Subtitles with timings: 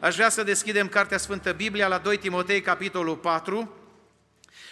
[0.00, 3.76] Aș vrea să deschidem Cartea Sfântă Biblia la 2 Timotei, capitolul 4,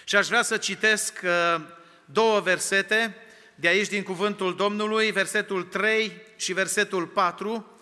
[0.04, 1.60] și aș vrea să citesc uh,
[2.04, 3.16] două versete
[3.54, 7.78] de aici din cuvântul Domnului, versetul 3 și versetul 4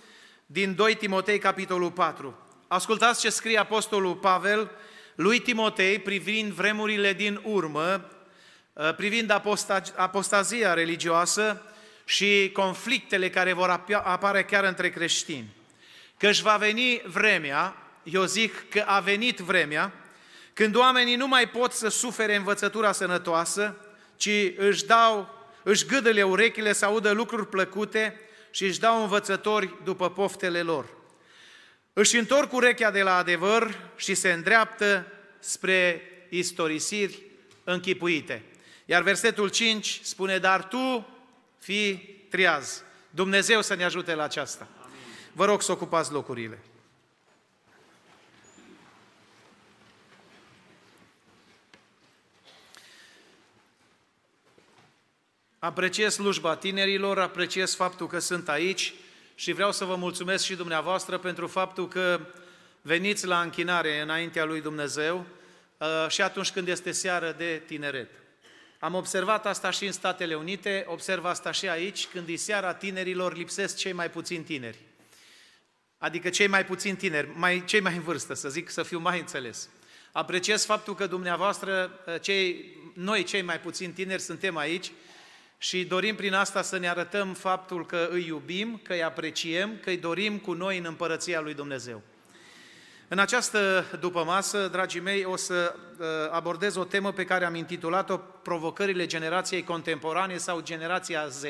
[0.47, 2.39] din 2 Timotei, capitolul 4.
[2.69, 4.71] Ascultați ce scrie Apostolul Pavel
[5.15, 8.11] lui Timotei privind vremurile din urmă,
[8.73, 9.31] uh, privind
[9.97, 11.63] apostazia religioasă
[12.05, 15.63] și conflictele care vor apare chiar între creștini
[16.19, 19.93] că își va veni vremea, eu zic că a venit vremea,
[20.53, 23.77] când oamenii nu mai pot să sufere învățătura sănătoasă,
[24.17, 28.21] ci își dau, își gâdăle urechile să audă lucruri plăcute
[28.51, 30.87] și își dau învățători după poftele lor.
[31.93, 35.07] Își întorc urechea de la adevăr și se îndreaptă
[35.39, 37.23] spre istorisiri
[37.65, 38.43] închipuite.
[38.85, 41.09] Iar versetul 5 spune, dar tu
[41.59, 42.83] fii triaz.
[43.11, 44.69] Dumnezeu să ne ajute la aceasta.
[45.37, 46.59] Vă rog să ocupați locurile.
[55.59, 58.95] Apreciez slujba tinerilor, apreciez faptul că sunt aici
[59.35, 62.21] și vreau să vă mulțumesc și dumneavoastră pentru faptul că
[62.83, 65.27] veniți la închinare înaintea lui Dumnezeu
[65.79, 68.11] uh, și atunci când este seară de tineret.
[68.79, 73.37] Am observat asta și în Statele Unite, observ asta și aici, când e seara tinerilor,
[73.37, 74.79] lipsesc cei mai puțini tineri
[75.99, 79.19] adică cei mai puțin tineri, mai, cei mai în vârstă, să zic, să fiu mai
[79.19, 79.69] înțeles.
[80.13, 84.93] Apreciez faptul că dumneavoastră, cei, noi cei mai puțin tineri, suntem aici
[85.59, 89.91] și dorim prin asta să ne arătăm faptul că îi iubim, că îi apreciem, că
[89.91, 92.03] îi dorim cu noi în împărăția lui Dumnezeu.
[93.09, 98.17] În această dupămasă, dragii mei, o să uh, abordez o temă pe care am intitulat-o
[98.17, 101.43] Provocările generației contemporane sau generația Z,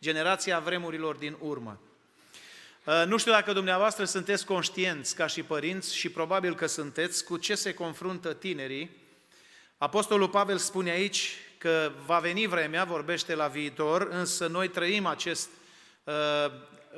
[0.00, 1.80] generația vremurilor din urmă.
[2.88, 7.36] Uh, nu știu dacă dumneavoastră sunteți conștienți ca și părinți și probabil că sunteți cu
[7.36, 8.90] ce se confruntă tinerii.
[9.78, 15.48] Apostolul Pavel spune aici că va veni vremea, vorbește la viitor, însă noi trăim acest
[16.04, 16.14] uh,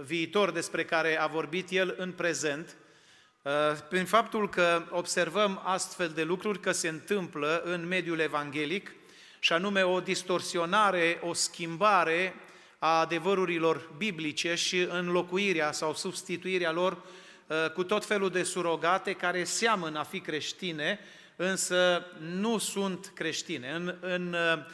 [0.02, 2.76] viitor despre care a vorbit el în prezent,
[3.42, 3.52] uh,
[3.88, 8.92] prin faptul că observăm astfel de lucruri că se întâmplă în mediul evanghelic,
[9.38, 12.34] și anume o distorsionare, o schimbare
[12.82, 16.92] a adevărurilor biblice și înlocuirea sau substituirea lor
[17.46, 20.98] uh, cu tot felul de surogate care seamănă a fi creștine,
[21.36, 23.70] însă nu sunt creștine.
[23.70, 24.64] În, în uh,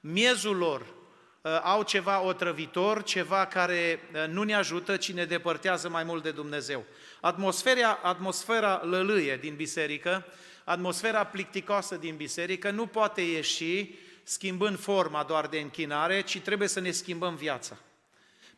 [0.00, 4.00] miezul lor uh, au ceva otrăvitor, ceva care
[4.30, 6.84] nu ne ajută, ci ne depărtează mai mult de Dumnezeu.
[7.20, 10.24] Atmosfera, atmosfera lălâie din biserică,
[10.64, 13.94] atmosfera plicticoasă din biserică nu poate ieși
[14.28, 17.76] schimbând forma doar de închinare, ci trebuie să ne schimbăm viața.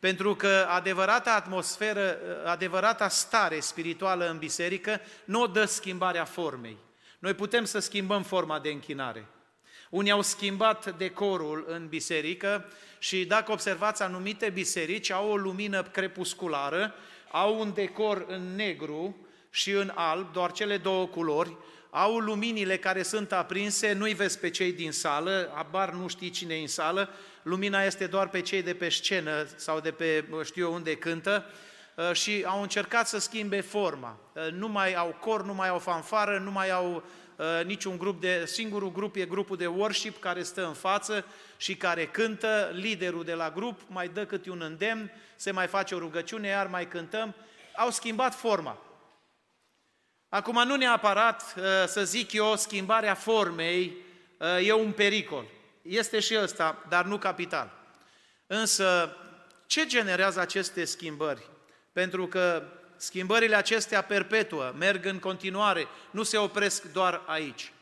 [0.00, 6.76] Pentru că adevărata atmosferă, adevărata stare spirituală în biserică nu o dă schimbarea formei.
[7.18, 9.26] Noi putem să schimbăm forma de închinare.
[9.90, 12.64] Unii au schimbat decorul în biserică
[12.98, 16.94] și dacă observați anumite biserici au o lumină crepusculară,
[17.30, 19.16] au un decor în negru
[19.50, 21.56] și în alb, doar cele două culori,
[21.90, 26.54] au luminile care sunt aprinse, nu-i vezi pe cei din sală, abar nu știi cine
[26.54, 27.08] e în sală,
[27.42, 31.44] lumina este doar pe cei de pe scenă sau de pe știu eu unde cântă
[31.94, 34.18] uh, și au încercat să schimbe forma.
[34.32, 37.02] Uh, nu mai au cor, nu mai au fanfară, nu mai au
[37.36, 38.44] uh, niciun grup de...
[38.46, 41.24] Singurul grup e grupul de worship care stă în față
[41.56, 45.94] și care cântă, liderul de la grup mai dă câte un îndemn, se mai face
[45.94, 47.34] o rugăciune, iar mai cântăm.
[47.76, 48.78] Au schimbat forma.
[50.28, 53.96] Acum, nu neapărat, uh, să zic eu, schimbarea formei
[54.38, 55.44] uh, e un pericol.
[55.82, 57.72] Este și ăsta, dar nu capital.
[58.46, 59.16] Însă,
[59.66, 61.46] ce generează aceste schimbări?
[61.92, 62.62] Pentru că
[62.96, 67.72] schimbările acestea perpetuă, merg în continuare, nu se opresc doar aici.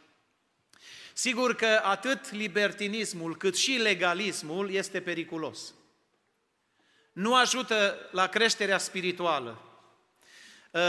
[1.12, 5.74] Sigur că atât libertinismul cât și legalismul este periculos.
[7.12, 9.65] Nu ajută la creșterea spirituală, Uh,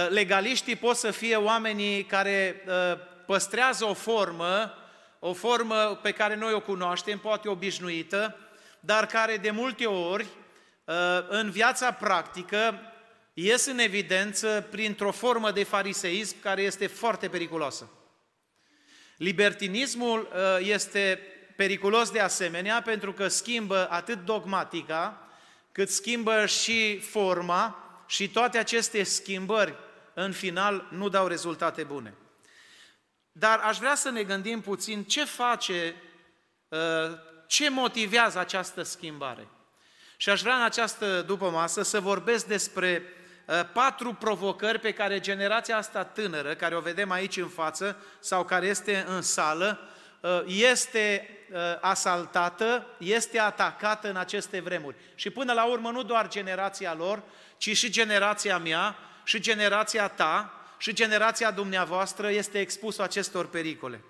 [0.10, 2.74] legaliștii pot să fie oamenii care uh,
[3.26, 4.74] păstrează o formă,
[5.20, 8.38] o formă pe care noi o cunoaștem, poate obișnuită,
[8.80, 10.26] dar care de multe ori
[10.86, 10.96] uh,
[11.28, 12.80] în viața practică
[13.34, 17.90] ies în evidență printr-o formă de fariseism care este foarte periculoasă.
[19.18, 20.28] Libertinismul
[20.60, 21.20] este
[21.56, 25.28] periculos de asemenea pentru că schimbă atât dogmatica,
[25.72, 29.76] cât schimbă și forma, și toate aceste schimbări,
[30.20, 32.14] în final, nu dau rezultate bune.
[33.32, 35.96] Dar aș vrea să ne gândim puțin ce face,
[36.68, 36.80] uh,
[37.48, 39.48] ce motivează această schimbare.
[40.18, 43.04] Și aș vrea în această după masă să vorbesc despre
[43.74, 48.66] patru provocări pe care generația asta tânără, care o vedem aici în față sau care
[48.66, 49.80] este în sală,
[50.46, 51.30] este
[51.82, 54.96] asaltată, este atacată în aceste vremuri.
[55.16, 57.24] Și până la urmă nu doar generația lor,
[57.58, 58.96] ci și generația mea
[59.28, 64.02] și generația ta și generația dumneavoastră este expusă acestor pericole.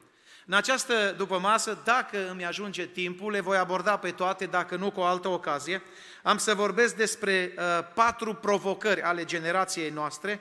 [0.45, 4.91] În această după masă, dacă îmi ajunge timpul, le voi aborda pe toate, dacă nu
[4.91, 5.81] cu o altă ocazie.
[6.23, 10.39] Am să vorbesc despre uh, patru provocări ale generației noastre.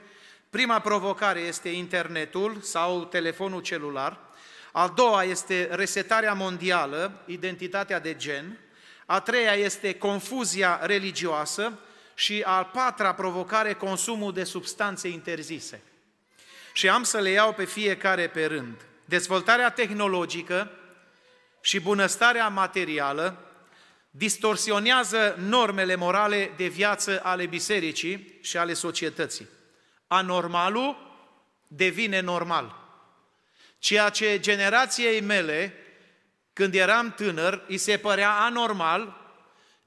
[0.49, 4.19] Prima provocare este internetul sau telefonul celular.
[4.71, 8.59] A doua este resetarea mondială, identitatea de gen.
[9.05, 11.79] A treia este confuzia religioasă
[12.19, 15.81] și a patra provocare, consumul de substanțe interzise.
[16.73, 18.85] Și am să le iau pe fiecare pe rând.
[19.05, 20.71] Dezvoltarea tehnologică
[21.61, 23.41] și bunăstarea materială
[24.09, 29.47] distorsionează normele morale de viață ale bisericii și ale societății.
[30.07, 30.97] Anormalul
[31.67, 32.75] devine normal.
[33.79, 35.73] Ceea ce generației mele,
[36.53, 39.16] când eram tânăr, îi se părea anormal,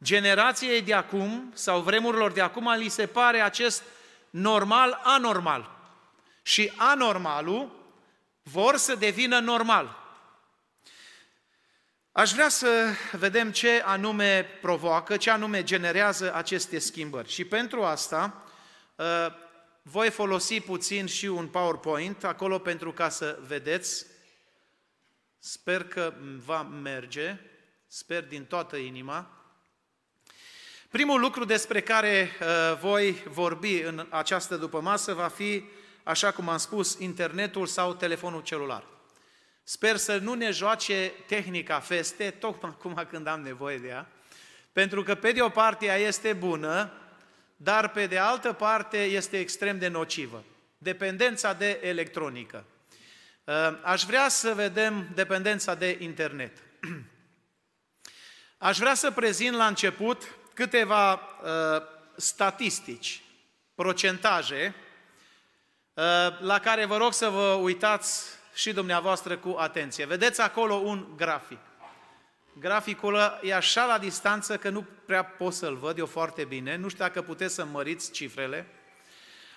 [0.02, 3.82] generației de acum sau vremurilor de acum li se pare acest
[4.30, 5.78] normal anormal.
[6.42, 7.78] Și anormalul
[8.42, 9.98] vor să devină normal.
[12.12, 17.28] Aș vrea să vedem ce anume provoacă, ce anume generează aceste schimbări.
[17.28, 18.44] Și pentru asta
[18.98, 19.32] ă,
[19.82, 24.06] voi folosi puțin și un PowerPoint acolo pentru ca să vedeți.
[25.38, 26.14] Sper că
[26.44, 27.36] va merge,
[27.86, 29.39] sper din toată inima.
[30.90, 35.64] Primul lucru despre care ă, voi vorbi în această dupămasă va fi
[36.02, 38.84] așa cum am spus, internetul sau telefonul celular.
[39.62, 44.08] Sper să nu ne joace tehnica feste, tocmai acum când am nevoie de ea,
[44.72, 46.92] pentru că pe de o parte ea este bună,
[47.56, 50.44] dar pe de altă parte este extrem de nocivă.
[50.78, 52.64] Dependența de electronică.
[53.44, 56.62] Uh, aș vrea să vedem dependența de internet.
[58.58, 61.82] Aș vrea să prezint la început câteva uh,
[62.16, 63.22] statistici,
[63.74, 64.74] procentaje
[66.00, 68.24] Uh, la care vă rog să vă uitați
[68.54, 70.04] și dumneavoastră cu atenție.
[70.04, 71.58] Vedeți acolo un grafic.
[72.58, 76.76] Graficul e așa la distanță că nu prea pot să-l văd eu foarte bine.
[76.76, 78.66] Nu știu dacă puteți să măriți cifrele.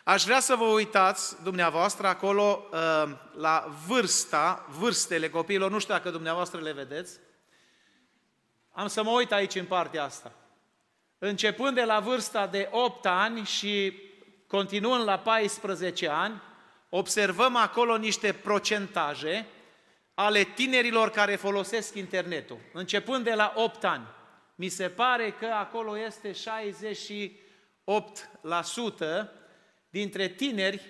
[0.04, 5.72] Aș vrea să vă uitați dumneavoastră acolo uh, la vârsta, vârstele copiilor.
[5.72, 7.20] Nu știu dacă dumneavoastră le vedeți.
[8.72, 10.32] Am să mă uit aici în partea asta.
[11.26, 13.94] Începând de la vârsta de 8 ani și
[14.48, 16.42] continuând la 14 ani,
[16.90, 19.46] observăm acolo niște procentaje
[20.14, 24.08] ale tinerilor care folosesc internetul, începând de la 8 ani.
[24.56, 26.36] Mi se pare că acolo este 68%
[29.90, 30.82] dintre tineri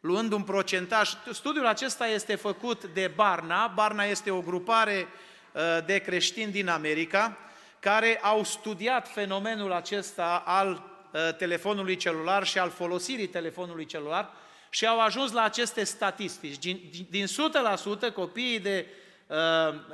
[0.00, 1.10] luând un procentaj.
[1.32, 3.66] Studiul acesta este făcut de Barna.
[3.66, 5.06] Barna este o grupare
[5.52, 7.38] uh, de creștini din America
[7.80, 14.30] care au studiat fenomenul acesta al Uh, telefonului celular și al folosirii telefonului celular
[14.70, 16.58] și au ajuns la aceste statistici.
[16.58, 16.80] Din,
[17.10, 17.28] din 100%
[18.14, 18.86] copiii de,
[19.26, 19.36] uh,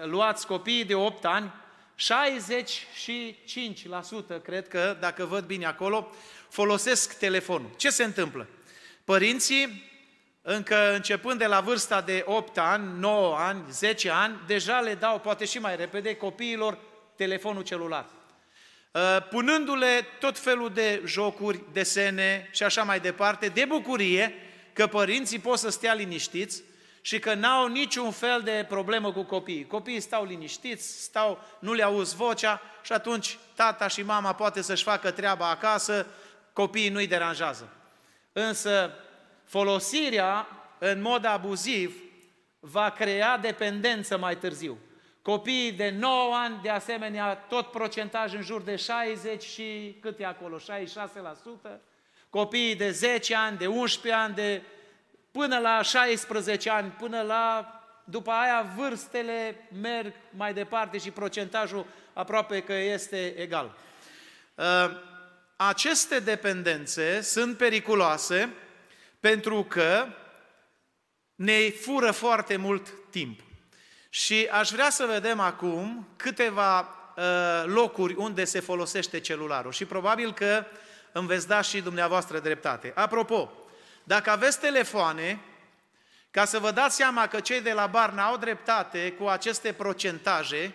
[0.05, 1.53] luați copiii de 8 ani,
[1.97, 6.11] 65% cred că, dacă văd bine acolo,
[6.49, 7.71] folosesc telefonul.
[7.77, 8.47] Ce se întâmplă?
[9.05, 9.91] Părinții,
[10.43, 15.21] încă începând de la vârsta de 8 ani, 9 ani, 10 ani, deja le dau,
[15.21, 16.79] poate și mai repede, copiilor
[17.17, 18.07] telefonul celular.
[18.91, 24.35] Uh, punându-le tot felul de jocuri, desene și așa mai departe, de bucurie
[24.73, 26.63] că părinții pot să stea liniștiți
[27.01, 29.67] și că n-au niciun fel de problemă cu copiii.
[29.67, 34.83] Copiii stau liniștiți, stau, nu le auzi vocea și atunci tata și mama poate să-și
[34.83, 36.07] facă treaba acasă,
[36.53, 37.69] copiii nu-i deranjează.
[38.33, 38.91] Însă
[39.45, 40.47] folosirea
[40.79, 42.03] în mod abuziv
[42.61, 44.79] va crea dependență mai târziu.
[45.25, 50.27] Copiii de 9 ani, de asemenea, tot procentaj în jur de 60 și cât e
[50.27, 50.63] acolo, 66%.
[52.31, 54.63] Copiii de 10 ani, de 11 ani, de
[55.31, 62.63] până la 16 ani, până la după aia vârstele merg mai departe și procentajul aproape
[62.63, 63.77] că este egal.
[64.55, 64.65] Uh,
[65.57, 68.53] aceste dependențe sunt periculoase
[69.21, 70.07] pentru că
[71.35, 73.41] ne fură foarte mult timp.
[74.15, 77.25] Și aș vrea să vedem acum câteva uh,
[77.65, 80.65] locuri unde se folosește celularul și probabil că
[81.13, 82.93] îmi veți da și dumneavoastră dreptate.
[82.95, 83.53] Apropo,
[84.05, 85.41] dacă aveți telefoane,
[86.31, 90.75] ca să vă dați seama că cei de la Barna au dreptate cu aceste procentaje,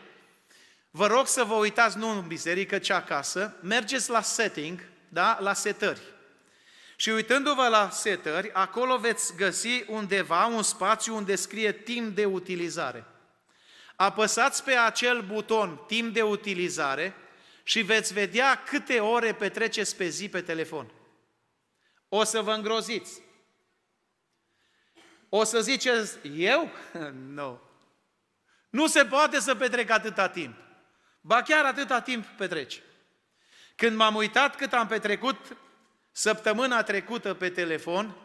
[0.91, 4.79] vă rog să vă uitați nu în biserică, ci acasă, mergeți la setting,
[5.09, 5.37] da?
[5.41, 6.01] la setări.
[6.95, 13.05] Și uitându-vă la setări, acolo veți găsi undeva un spațiu unde scrie timp de utilizare.
[14.01, 17.15] Apăsați pe acel buton timp de utilizare
[17.63, 20.91] și veți vedea câte ore petreceți pe zi pe telefon.
[22.09, 23.21] O să vă îngroziți.
[25.29, 26.71] O să ziceți, eu?
[27.37, 27.61] Nu.
[28.69, 30.55] Nu se poate să petrec atâta timp.
[31.21, 32.81] Ba chiar atâta timp petreci.
[33.75, 35.57] Când m-am uitat cât am petrecut
[36.11, 38.15] săptămâna trecută pe telefon,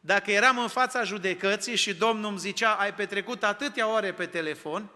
[0.00, 4.90] dacă eram în fața judecății și Domnul îmi zicea, ai petrecut atâtea ore pe telefon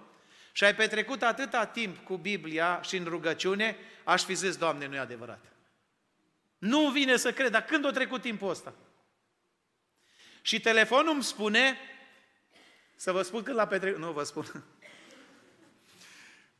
[0.56, 4.94] și ai petrecut atâta timp cu Biblia și în rugăciune, aș fi zis, Doamne, nu
[4.94, 5.44] e adevărat.
[6.58, 8.74] Nu vine să cred, dar când a trecut timpul ăsta?
[10.42, 11.76] Și telefonul îmi spune,
[12.94, 14.64] să vă spun când l-a petrecut, nu vă spun.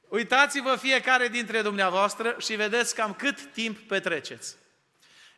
[0.08, 4.56] Uitați-vă fiecare dintre dumneavoastră și vedeți cam cât timp petreceți.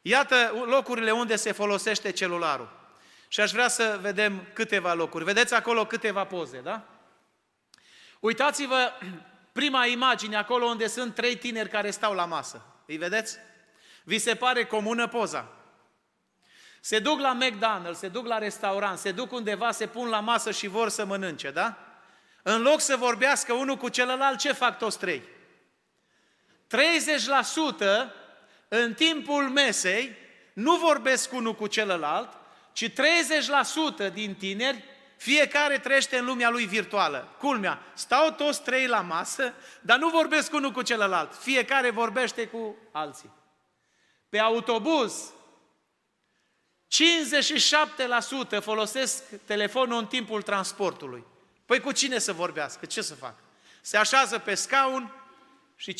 [0.02, 2.92] Iată locurile unde se folosește celularul.
[3.28, 5.24] Și aș vrea să vedem câteva locuri.
[5.24, 6.97] Vedeți acolo câteva poze, da?
[8.20, 8.92] Uitați-vă
[9.52, 12.62] prima imagine, acolo unde sunt trei tineri care stau la masă.
[12.86, 13.36] Îi vedeți?
[14.04, 15.48] Vi se pare comună poza?
[16.80, 20.50] Se duc la McDonald's, se duc la restaurant, se duc undeva, se pun la masă
[20.50, 21.78] și vor să mănânce, da?
[22.42, 25.22] În loc să vorbească unul cu celălalt, ce fac toți trei?
[25.22, 25.26] 30%
[28.68, 30.16] în timpul mesei
[30.52, 32.28] nu vorbesc unul cu celălalt,
[32.72, 32.92] ci 30%
[34.12, 34.84] din tineri,
[35.18, 37.34] fiecare trăiește în lumea lui virtuală.
[37.38, 41.34] Culmea, stau toți trei la masă, dar nu vorbesc unul cu celălalt.
[41.34, 43.30] Fiecare vorbește cu alții.
[44.28, 45.32] Pe autobuz,
[48.58, 51.24] 57% folosesc telefonul în timpul transportului.
[51.66, 52.86] Păi cu cine să vorbească?
[52.86, 53.34] Ce să fac?
[53.80, 55.12] Se așează pe scaun
[55.76, 55.94] și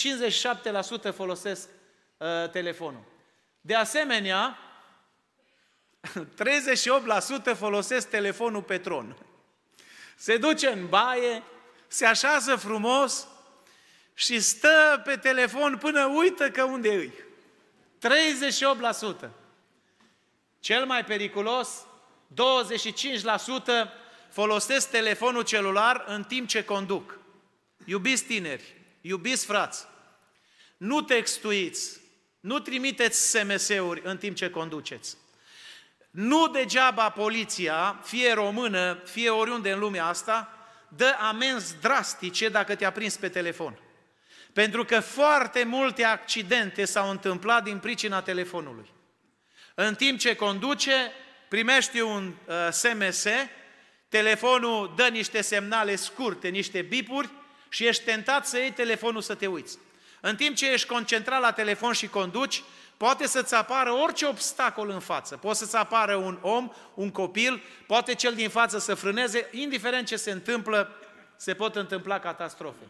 [1.11, 1.69] 57% folosesc
[2.17, 3.05] uh, telefonul.
[3.61, 4.59] De asemenea,
[7.53, 9.17] 38% folosesc telefonul pe tron.
[10.17, 11.43] Se duce în baie,
[11.87, 13.27] se așează frumos
[14.15, 17.13] și stă pe telefon până uită că unde îi.
[19.27, 19.31] 38%.
[20.61, 21.69] Cel mai periculos,
[22.35, 22.37] 25%
[24.31, 27.19] folosesc telefonul celular în timp ce conduc.
[27.85, 29.87] Iubiți tineri, iubiți frați,
[30.77, 32.01] nu textuiți,
[32.41, 35.17] nu trimiteți SMS-uri în timp ce conduceți.
[36.11, 40.53] Nu degeaba poliția, fie română, fie oriunde în lumea asta,
[40.89, 43.79] dă amenzi drastice dacă te-a prins pe telefon.
[44.53, 48.91] Pentru că foarte multe accidente s-au întâmplat din pricina telefonului.
[49.75, 51.13] În timp ce conduce,
[51.49, 53.27] primești un uh, SMS,
[54.09, 57.29] telefonul dă niște semnale scurte, niște bipuri
[57.69, 59.79] și ești tentat să iei telefonul să te uiți.
[60.21, 62.63] În timp ce ești concentrat la telefon și conduci,
[62.99, 65.37] poate să-ți apară orice obstacol în față.
[65.37, 70.17] Poate să-ți apară un om, un copil, poate cel din față să frâneze, indiferent ce
[70.17, 70.95] se întâmplă,
[71.37, 72.85] se pot întâmpla catastrofe.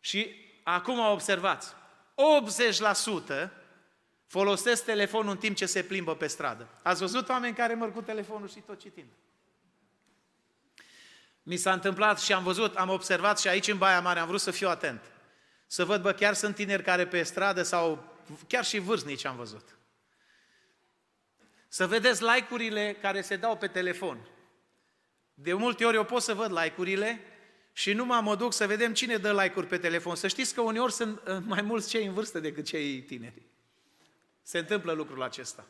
[0.00, 1.72] Și acum observați,
[3.46, 3.48] 80%
[4.26, 6.68] folosesc telefonul în timp ce se plimbă pe stradă.
[6.82, 9.08] Ați văzut oameni care merg cu telefonul și tot citind?
[11.42, 14.40] Mi s-a întâmplat și am văzut, am observat și aici în Baia Mare, am vrut
[14.40, 15.00] să fiu atent.
[15.66, 18.13] Să văd, bă, chiar sunt tineri care pe stradă sau
[18.48, 19.78] chiar și vârstnici am văzut.
[21.68, 24.28] Să vedeți like-urile care se dau pe telefon.
[25.34, 27.20] De multe ori eu pot să văd like-urile
[27.72, 30.16] și nu mă duc să vedem cine dă like-uri pe telefon.
[30.16, 33.42] Să știți că uneori sunt uh, mai mulți cei în vârstă decât cei tineri.
[34.42, 35.66] Se întâmplă lucrul acesta.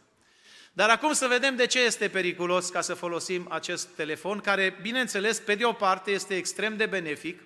[0.72, 5.38] Dar acum să vedem de ce este periculos ca să folosim acest telefon, care, bineînțeles,
[5.38, 7.40] pe de o parte este extrem de benefic,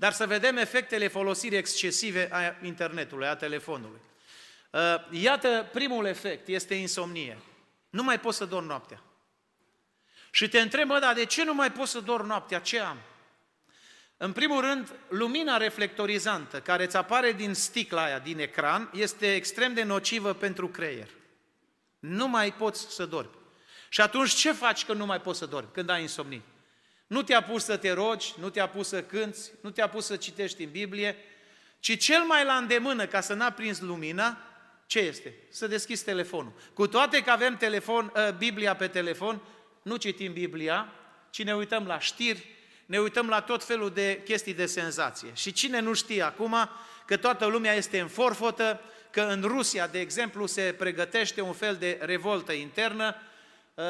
[0.00, 4.00] dar să vedem efectele folosirii excesive a internetului, a telefonului.
[4.70, 4.80] Uh,
[5.10, 7.38] iată, primul efect este insomnie.
[7.90, 9.02] Nu mai poți să dormi noaptea.
[10.30, 12.58] Și te întreb, bă, dar de ce nu mai poți să dormi noaptea?
[12.58, 12.98] Ce am?
[14.16, 19.74] În primul rând, lumina reflectorizantă care îți apare din sticla aia, din ecran, este extrem
[19.74, 21.08] de nocivă pentru creier.
[21.98, 23.34] Nu mai poți să dormi.
[23.88, 26.42] Și atunci ce faci când nu mai poți să dormi, când ai insomnie?
[27.10, 30.16] Nu te-a pus să te rogi, nu te-a pus să cânți, nu te-a pus să
[30.16, 31.16] citești în Biblie,
[31.80, 34.38] ci cel mai la îndemână ca să n-a prins lumina,
[34.86, 35.34] ce este?
[35.48, 36.52] Să deschizi telefonul.
[36.74, 39.40] Cu toate că avem telefon, uh, Biblia pe telefon,
[39.82, 40.92] nu citim Biblia,
[41.30, 42.46] ci ne uităm la știri,
[42.86, 45.30] ne uităm la tot felul de chestii de senzație.
[45.34, 46.56] Și cine nu știe acum
[47.06, 51.76] că toată lumea este în forfotă, că în Rusia, de exemplu, se pregătește un fel
[51.76, 53.29] de revoltă internă uh,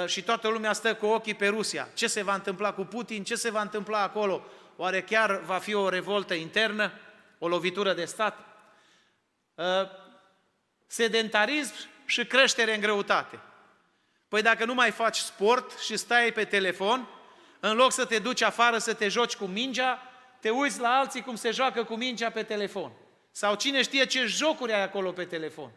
[0.06, 1.88] și toată lumea stă cu ochii pe Rusia.
[1.94, 3.24] Ce se va întâmpla cu Putin?
[3.24, 4.44] Ce se va întâmpla acolo?
[4.76, 6.92] Oare chiar va fi o revoltă internă?
[7.38, 8.38] O lovitură de stat?
[9.54, 9.64] Uh,
[10.86, 13.40] sedentarism și creștere în greutate.
[14.28, 17.08] Păi dacă nu mai faci sport și stai pe telefon,
[17.60, 20.02] în loc să te duci afară să te joci cu mingea,
[20.40, 22.92] te uiți la alții cum se joacă cu mingea pe telefon.
[23.30, 25.70] Sau cine știe ce jocuri ai acolo pe telefon.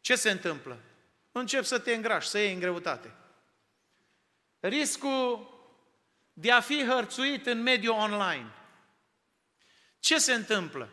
[0.00, 0.78] Ce se întâmplă?
[1.32, 3.14] Încep să te îngrași, să iei în greutate.
[4.60, 5.50] Riscul
[6.32, 8.52] de a fi hărțuit în mediul online.
[9.98, 10.88] Ce se întâmplă?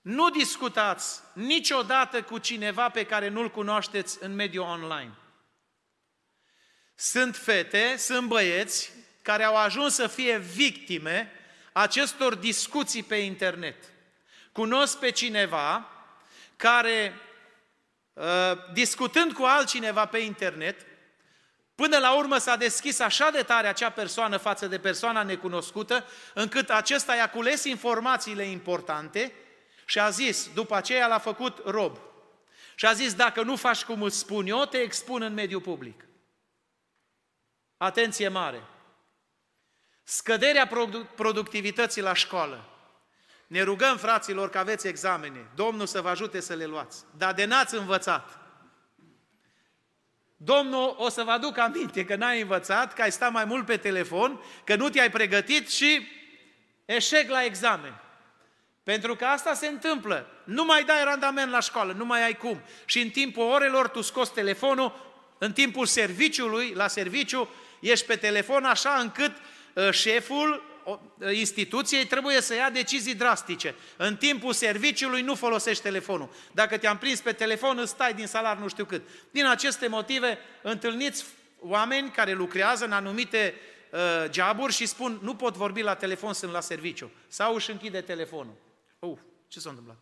[0.00, 5.12] Nu discutați niciodată cu cineva pe care nu-l cunoașteți în mediul online.
[6.94, 8.92] Sunt fete, sunt băieți
[9.22, 11.32] care au ajuns să fie victime
[11.72, 13.92] acestor discuții pe internet.
[14.52, 15.90] Cunosc pe cineva
[16.56, 17.27] care, uh,
[18.72, 20.86] discutând cu altcineva pe internet,
[21.74, 26.70] Până la urmă s-a deschis așa de tare acea persoană față de persoana necunoscută, încât
[26.70, 29.32] acesta i-a cules informațiile importante
[29.84, 31.98] și a zis, după aceea l-a făcut rob.
[32.74, 36.04] Și a zis, dacă nu faci cum îți spun eu, te expun în mediul public.
[37.76, 38.62] Atenție mare!
[40.02, 40.70] Scăderea
[41.14, 42.77] productivității la școală.
[43.48, 45.50] Ne rugăm, fraților, că aveți examene.
[45.54, 47.04] Domnul să vă ajute să le luați.
[47.16, 48.38] Dar de n-ați învățat.
[50.36, 53.76] Domnul o să vă aduc aminte că n-ai învățat, că ai stat mai mult pe
[53.76, 56.08] telefon, că nu te-ai pregătit și
[56.84, 58.00] eșec la examen.
[58.82, 60.26] Pentru că asta se întâmplă.
[60.44, 62.60] Nu mai dai randament la școală, nu mai ai cum.
[62.84, 65.06] Și în timpul orelor tu scoți telefonul,
[65.38, 67.48] în timpul serviciului, la serviciu,
[67.80, 69.32] ești pe telefon așa încât
[69.74, 70.67] uh, șeful
[71.32, 73.74] instituției trebuie să ia decizii drastice.
[73.96, 76.30] În timpul serviciului nu folosești telefonul.
[76.52, 79.08] Dacă te-am prins pe telefon, îți stai din salar nu știu cât.
[79.30, 81.24] Din aceste motive, întâlniți
[81.60, 83.54] oameni care lucrează în anumite
[83.90, 87.10] uh, joburi și spun, nu pot vorbi la telefon, sunt la serviciu.
[87.28, 88.54] Sau își închide telefonul.
[88.98, 89.18] Uf,
[89.48, 89.96] ce s-a întâmplat?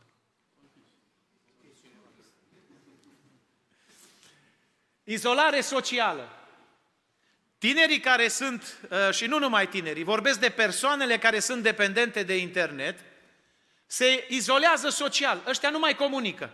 [5.04, 6.35] Izolare socială.
[7.66, 12.36] Tinerii care sunt, uh, și nu numai tinerii, vorbesc de persoanele care sunt dependente de
[12.36, 12.98] internet,
[13.86, 16.50] se izolează social, ăștia nu mai comunică.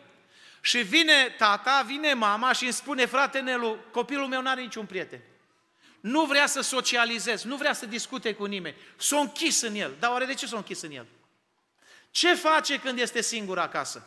[0.61, 4.87] Și vine tata, vine mama și îmi spune, frate Nelu, copilul meu nu are niciun
[4.87, 5.21] prieten.
[6.01, 8.77] Nu vrea să socializez, nu vrea să discute cu nimeni.
[8.97, 9.95] S-a închis în el.
[9.99, 11.07] Dar oare de ce s-a închis în el?
[12.11, 14.07] Ce face când este singur acasă?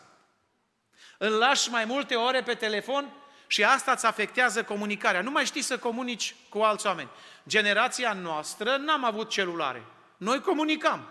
[1.17, 3.13] Îl lași mai multe ore pe telefon?
[3.47, 5.21] Și asta îți afectează comunicarea.
[5.21, 7.09] Nu mai știi să comunici cu alți oameni.
[7.47, 9.83] Generația noastră n-am avut celulare.
[10.17, 11.09] Noi comunicam.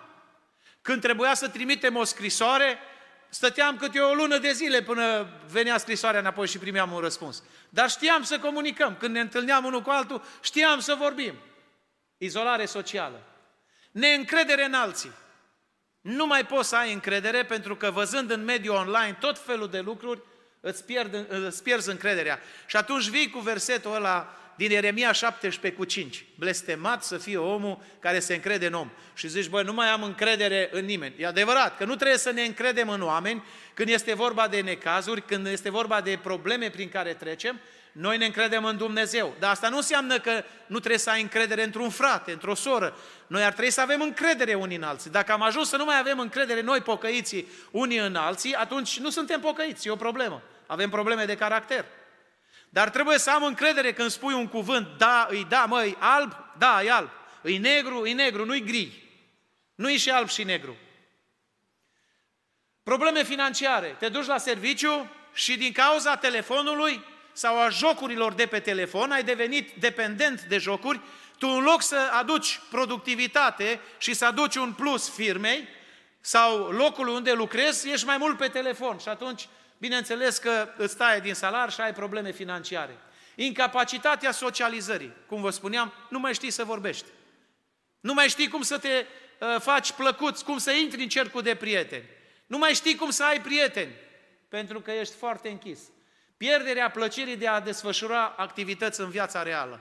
[0.82, 2.78] Când trebuia să trimitem o scrisoare,
[3.28, 7.42] stăteam câte o lună de zile până venea scrisoarea înapoi și primeam un răspuns.
[7.68, 8.96] Dar știam să comunicăm.
[8.96, 11.34] Când ne întâlneam unul cu altul, știam să vorbim.
[12.16, 13.22] Izolare socială.
[13.90, 15.12] Neîncredere în alții.
[16.00, 19.80] Nu mai poți să ai încredere pentru că văzând în mediul online tot felul de
[19.80, 20.22] lucruri,
[20.64, 22.40] îți, pierd, îți pierzi încrederea.
[22.66, 26.24] Și atunci vii cu versetul ăla din Ieremia 17 cu 5.
[26.34, 28.90] Blestemat să fie omul care se încrede în om.
[29.14, 31.14] Și zici, băi, nu mai am încredere în nimeni.
[31.18, 35.22] E adevărat că nu trebuie să ne încredem în oameni când este vorba de necazuri,
[35.22, 37.60] când este vorba de probleme prin care trecem,
[37.92, 39.34] noi ne încredem în Dumnezeu.
[39.38, 42.96] Dar asta nu înseamnă că nu trebuie să ai încredere într-un frate, într-o soră.
[43.26, 45.10] Noi ar trebui să avem încredere unii în alții.
[45.10, 49.10] Dacă am ajuns să nu mai avem încredere noi pocăiții unii în alții, atunci nu
[49.10, 51.84] suntem pocăiți, e o problemă avem probleme de caracter.
[52.68, 56.82] Dar trebuie să am încredere când spui un cuvânt, da, îi da, măi, alb, da,
[56.82, 57.10] e alb.
[57.42, 59.02] Îi negru, îi negru, nu-i gri.
[59.74, 60.76] Nu-i și alb și negru.
[62.82, 63.96] Probleme financiare.
[63.98, 69.24] Te duci la serviciu și din cauza telefonului sau a jocurilor de pe telefon ai
[69.24, 71.00] devenit dependent de jocuri,
[71.38, 75.68] tu în loc să aduci productivitate și să aduci un plus firmei
[76.20, 79.48] sau locul unde lucrezi, ești mai mult pe telefon și atunci
[79.78, 82.98] Bineînțeles că îți taie din salar și ai probleme financiare.
[83.34, 85.12] Incapacitatea socializării.
[85.26, 87.06] Cum vă spuneam, nu mai știi să vorbești.
[88.00, 89.06] Nu mai știi cum să te
[89.40, 92.04] uh, faci plăcuți, cum să intri în cercul de prieteni.
[92.46, 93.92] Nu mai știi cum să ai prieteni,
[94.48, 95.78] pentru că ești foarte închis.
[96.36, 99.80] Pierderea plăcerii de a desfășura activități în viața reală.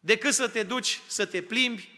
[0.00, 1.88] Decât să te duci să te plimbi,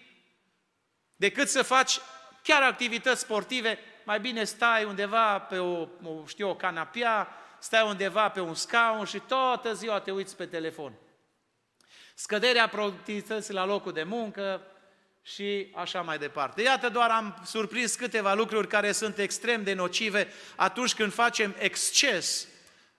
[1.16, 1.98] decât să faci
[2.42, 8.28] chiar activități sportive, mai bine stai undeva pe o, o știu, o canapea, stai undeva
[8.28, 10.92] pe un scaun și toată ziua te uiți pe telefon.
[12.14, 14.60] Scăderea productivității la locul de muncă
[15.22, 16.62] și așa mai departe.
[16.62, 22.48] Iată, doar am surprins câteva lucruri care sunt extrem de nocive atunci când facem exces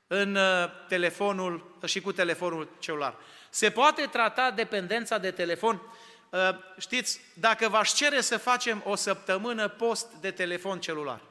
[0.07, 3.15] în uh, telefonul și cu telefonul celular.
[3.49, 6.04] Se poate trata dependența de telefon Ă,
[6.77, 11.21] știți, dacă v-aș cere să facem o săptămână post de telefon celular,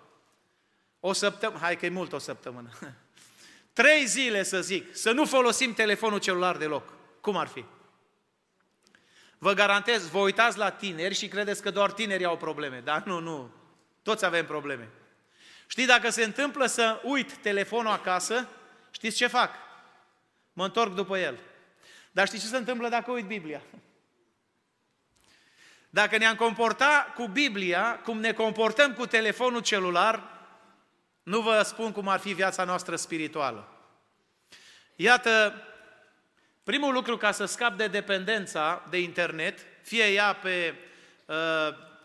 [1.00, 2.68] o săptămână, hai că e mult o săptămână,
[3.72, 6.92] trei zile să zic, să nu folosim telefonul celular deloc.
[7.20, 7.64] Cum ar fi?
[9.38, 12.80] Vă garantez, vă uitați la tineri și credeți că doar tinerii au probleme.
[12.80, 13.50] Dar nu, nu.
[14.02, 14.88] Toți avem probleme.
[15.66, 18.48] Știți, dacă se întâmplă să uit telefonul acasă,
[18.90, 19.50] știți ce fac?
[20.52, 21.38] Mă întorc după el.
[22.12, 23.62] Dar știți ce se întâmplă dacă uit Biblia?
[25.94, 30.22] Dacă ne-am comporta cu Biblia, cum ne comportăm cu telefonul celular,
[31.22, 33.68] nu vă spun cum ar fi viața noastră spirituală.
[34.96, 35.62] Iată,
[36.64, 40.74] primul lucru ca să scap de dependența de internet, fie ea pe
[41.26, 41.36] uh,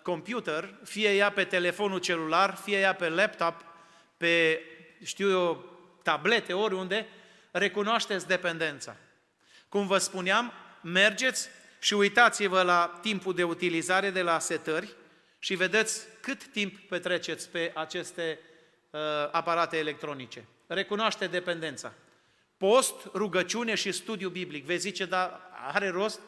[0.03, 3.65] computer, fie ea pe telefonul celular, fie ea pe laptop,
[4.17, 4.61] pe,
[5.03, 5.65] știu eu,
[6.03, 7.07] tablete, oriunde,
[7.51, 8.95] recunoașteți dependența.
[9.69, 14.95] Cum vă spuneam, mergeți și uitați-vă la timpul de utilizare de la setări
[15.39, 18.39] și vedeți cât timp petreceți pe aceste
[18.89, 18.99] uh,
[19.31, 20.45] aparate electronice.
[20.67, 21.93] Recunoaște dependența.
[22.57, 24.65] Post, rugăciune și studiu biblic.
[24.65, 26.19] Vezi zice, dar are rost?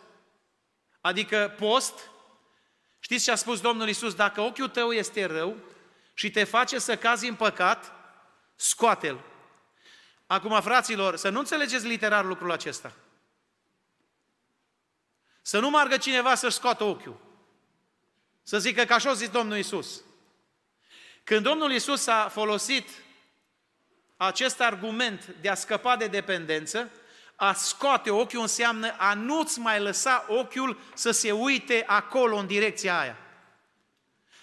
[1.01, 2.09] Adică post,
[2.99, 4.13] știți ce a spus Domnul Isus?
[4.13, 5.57] Dacă ochiul tău este rău
[6.13, 7.91] și te face să cazi în păcat,
[8.55, 9.19] scoate-l.
[10.27, 12.93] Acum, fraților, să nu înțelegeți literar lucrul acesta.
[15.41, 17.17] Să nu margă cineva să-și scoată ochiul.
[18.43, 20.01] Să zică că așa a zis Domnul Isus.
[21.23, 22.89] Când Domnul Isus a folosit
[24.17, 26.91] acest argument de a scăpa de dependență,
[27.36, 32.99] a scoate ochiul înseamnă a nu-ți mai lăsa ochiul să se uite acolo în direcția
[32.99, 33.17] aia.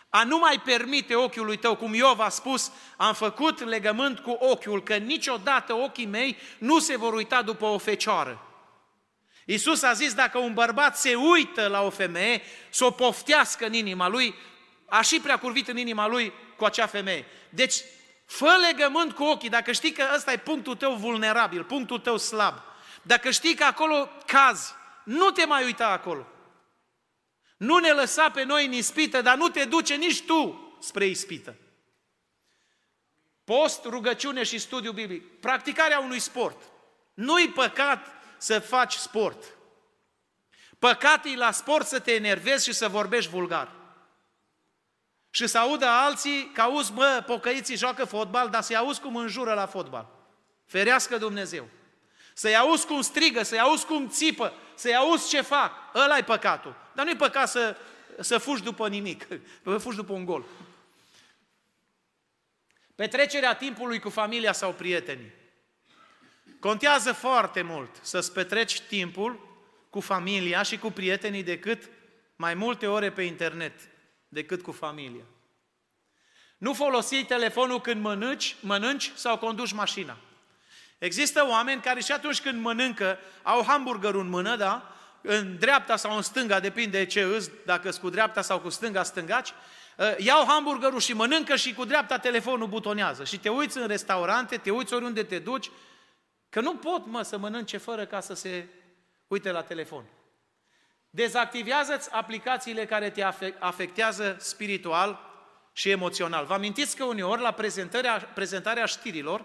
[0.08, 4.82] A nu mai permite ochiului tău, cum Iov a spus, am făcut legământ cu ochiul,
[4.82, 8.47] că niciodată ochii mei nu se vor uita după o fecioară.
[9.50, 13.72] Iisus a zis, dacă un bărbat se uită la o femeie, să o poftească în
[13.72, 14.34] inima lui,
[14.86, 17.26] a și prea curvit în inima lui cu acea femeie.
[17.50, 17.74] Deci,
[18.26, 22.54] fă legământ cu ochii, dacă știi că ăsta e punctul tău vulnerabil, punctul tău slab,
[23.02, 26.26] dacă știi că acolo cazi, nu te mai uita acolo.
[27.56, 31.56] Nu ne lăsa pe noi în ispită, dar nu te duce nici tu spre ispită.
[33.44, 35.40] Post, rugăciune și studiu biblic.
[35.40, 36.62] Practicarea unui sport.
[37.14, 39.44] Nu-i păcat să faci sport.
[40.78, 43.72] Păcat e la sport să te enervezi și să vorbești vulgar.
[45.30, 49.54] Și să audă alții că auzi, mă, pocăiții joacă fotbal, dar să-i auzi cum înjură
[49.54, 50.06] la fotbal.
[50.66, 51.68] Ferească Dumnezeu.
[52.34, 55.72] Să-i auzi cum strigă, să-i auzi cum țipă, să-i auzi ce fac.
[55.94, 56.74] ăla e păcatul.
[56.94, 57.76] Dar nu-i păcat să,
[58.20, 59.26] să fugi după nimic,
[59.64, 60.44] să fugi după un gol.
[62.94, 65.32] Petrecerea timpului cu familia sau prietenii.
[66.60, 69.48] Contează foarte mult să-ți petreci timpul
[69.90, 71.88] cu familia și cu prietenii decât
[72.36, 73.72] mai multe ore pe internet
[74.28, 75.24] decât cu familia.
[76.58, 80.16] Nu folosi telefonul când mănânci, mănânci sau conduci mașina.
[80.98, 84.92] Există oameni care și atunci când mănâncă, au hamburgerul în mână, da?
[85.22, 89.52] În dreapta sau în stânga, depinde ce îți, dacă cu dreapta sau cu stânga stângaci,
[89.98, 93.24] ă, iau hamburgerul și mănâncă și cu dreapta telefonul butonează.
[93.24, 95.70] Și te uiți în restaurante, te uiți oriunde te duci,
[96.48, 98.66] că nu pot, mă, să mănânce fără ca să se
[99.26, 100.04] uite la telefon.
[101.10, 103.22] Dezactivează-ți aplicațiile care te
[103.58, 105.20] afectează spiritual
[105.72, 106.44] și emoțional.
[106.44, 109.44] Vă amintiți că uneori la prezentarea, prezentarea știrilor,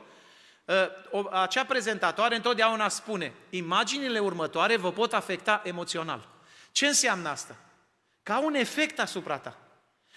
[0.68, 0.92] ă,
[1.32, 6.28] acea prezentatoare întotdeauna spune, imaginile următoare vă pot afecta emoțional.
[6.72, 7.56] Ce înseamnă asta?
[8.24, 9.58] Ca un efect asupra ta.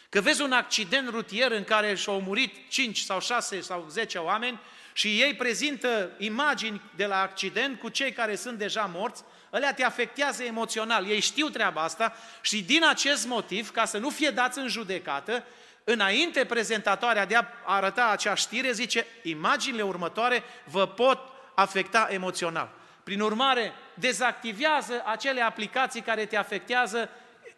[0.09, 4.61] Că vezi un accident rutier în care și-au murit 5 sau 6 sau 10 oameni
[4.97, 9.85] și ei prezintă imagini de la accident cu cei care sunt deja morți, ălea te
[9.85, 11.07] afectează emoțional.
[11.07, 15.45] Ei știu treaba asta și din acest motiv, ca să nu fie dați în judecată,
[15.85, 21.19] înainte prezentatoarea de a arăta acea știre, zice, imaginile următoare vă pot
[21.55, 22.71] afecta emoțional.
[23.05, 27.11] Prin urmare, dezactivează acele aplicații care te afectează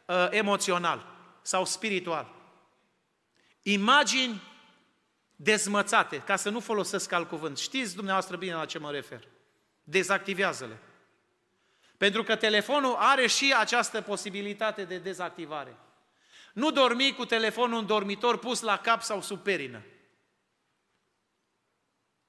[0.05, 1.07] uh, emoțional
[1.43, 2.35] sau spiritual.
[3.63, 4.43] Imagini
[5.41, 7.59] dezmățate, ca să nu folosesc alt cuvânt.
[7.59, 9.29] Știți dumneavoastră bine la ce mă refer.
[9.83, 10.79] Dezactivează-le.
[11.97, 15.77] Pentru că telefonul are și această posibilitate de dezactivare.
[16.53, 19.83] Nu dormi cu telefonul în dormitor pus la cap sau sub perină.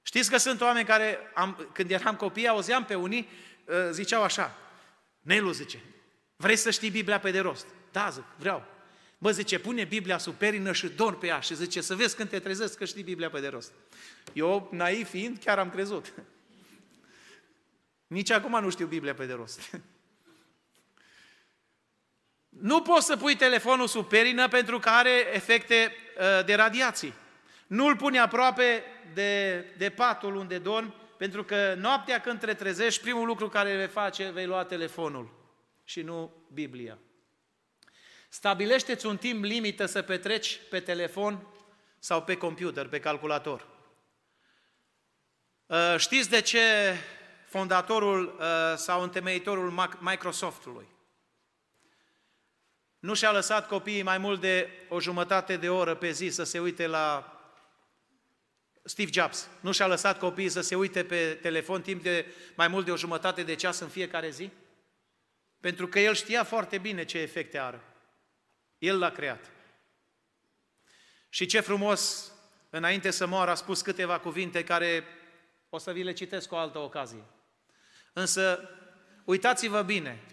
[0.01, 3.29] Știți că sunt oameni care, am, când eram copii, auzeam pe unii,
[3.65, 4.55] uh, ziceau așa,
[5.19, 5.83] Nelu zice,
[6.35, 7.67] vrei să știi Biblia pe de rost?
[7.91, 8.65] Da, zic, vreau.
[9.21, 12.29] Bă, zice, pune Biblia sub perină și dorm pe ea și zice, să vezi când
[12.29, 13.71] te trezesc că știi Biblia pe de rost.
[14.34, 16.13] Eu, naiv fiind, chiar am crezut.
[18.08, 19.69] Nici acum nu știu Biblia pe de rost.
[22.49, 27.13] Nu poți să pui telefonul sub perină pentru că are efecte uh, de radiații.
[27.67, 33.25] Nu-l pune aproape de, de patul unde dormi Pentru că noaptea când te trezești, primul
[33.25, 35.34] lucru care vei face, vei lua telefonul
[35.84, 36.97] și nu Biblia.
[38.29, 41.47] Stabilește-ți un timp limită să petreci pe telefon
[41.99, 43.67] sau pe computer, pe calculator.
[45.65, 46.95] Uh, știți de ce
[47.45, 50.87] fondatorul uh, sau întemeitorul Microsoftului
[52.99, 56.59] nu și-a lăsat copiii mai mult de o jumătate de oră pe zi să se
[56.59, 57.33] uite la
[58.83, 59.49] Steve Jobs.
[59.59, 62.97] Nu și-a lăsat copiii să se uite pe telefon timp de mai mult de o
[62.97, 64.49] jumătate de ceas în fiecare zi?
[65.59, 67.81] Pentru că el știa foarte bine ce efecte are.
[68.79, 69.51] El l-a creat.
[71.29, 72.31] Și ce frumos,
[72.69, 75.03] înainte să moară, a spus câteva cuvinte care
[75.69, 77.23] o să vi le citesc cu o altă ocazie.
[78.13, 78.69] Însă,
[79.25, 80.23] uitați-vă bine,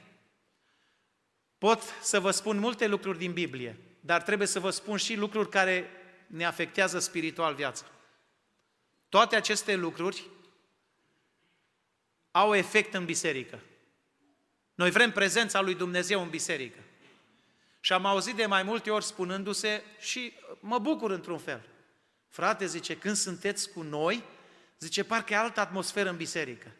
[1.58, 5.48] pot să vă spun multe lucruri din Biblie, dar trebuie să vă spun și lucruri
[5.48, 5.90] care
[6.26, 7.84] ne afectează spiritual viața.
[9.08, 10.30] Toate aceste lucruri
[12.30, 13.60] au efect în biserică.
[14.74, 16.78] Noi vrem prezența lui Dumnezeu în biserică.
[17.86, 21.68] Și am auzit de mai multe ori spunându-se și mă bucur într-un fel.
[22.28, 24.22] Frate, zice, când sunteți cu noi,
[24.78, 26.72] zice, parcă e altă atmosferă în biserică.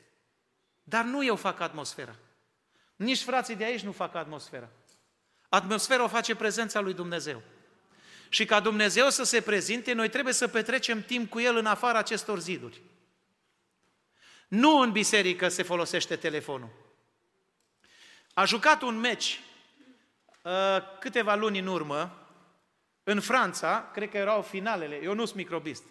[0.83, 2.15] Dar nu eu fac atmosfera.
[2.97, 4.69] Nici frații de aici nu fac atmosfera.
[5.49, 7.43] Atmosfera o face prezența lui Dumnezeu.
[8.29, 11.99] Și ca Dumnezeu să se prezinte, noi trebuie să petrecem timp cu El în afara
[11.99, 12.83] acestor ziduri.
[14.49, 16.71] Nu în biserică se folosește telefonul.
[18.35, 19.56] A jucat un meci uh,
[21.01, 22.29] câteva luni în urmă,
[23.03, 25.83] în Franța, cred că erau finalele, eu nu sunt microbist.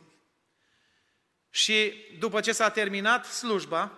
[1.49, 3.91] Și după ce s-a terminat slujba,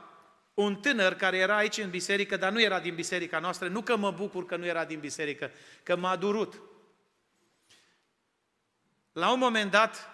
[0.54, 3.96] un tânăr care era aici în biserică, dar nu era din biserica noastră, nu că
[3.96, 5.52] mă bucur că nu era din biserică,
[5.84, 6.62] că m-a durut.
[9.12, 10.10] La un moment dat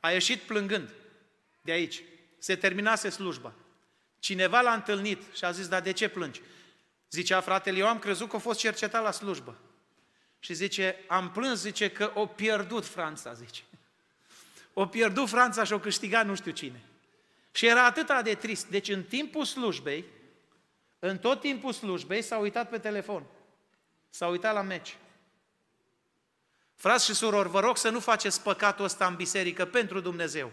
[0.00, 0.94] a ieșit plângând
[1.60, 2.02] de aici.
[2.38, 3.54] Se terminase slujba.
[4.18, 6.40] Cineva l-a întâlnit și a zis, dar de ce plângi?
[7.10, 9.58] Zicea fratele, eu am crezut că a fost cercetat la slujbă.
[10.38, 13.62] Și zice, am plâns, zice, că o pierdut Franța, zice.
[14.72, 16.82] O pierdut Franța și o câștigat nu știu cine.
[17.52, 18.66] Și era atât de trist.
[18.66, 20.04] Deci în timpul slujbei,
[20.98, 23.24] în tot timpul slujbei, s-a uitat pe telefon.
[24.10, 24.96] S-a uitat la meci.
[26.74, 30.52] Frați și surori, vă rog să nu faceți păcatul ăsta în biserică pentru Dumnezeu.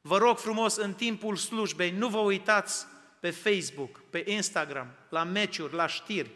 [0.00, 2.86] Vă rog frumos, în timpul slujbei, nu vă uitați
[3.20, 6.30] pe Facebook, pe Instagram, la meciuri, la știri.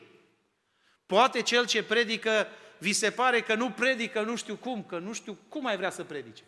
[1.06, 2.46] Poate cel ce predică,
[2.78, 5.90] vi se pare că nu predică nu știu cum, că nu știu cum mai vrea
[5.90, 6.42] să predice.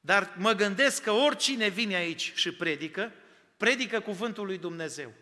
[0.00, 3.12] Dar mă gândesc că oricine vine aici și predică,
[3.56, 5.12] predică cuvântul lui Dumnezeu.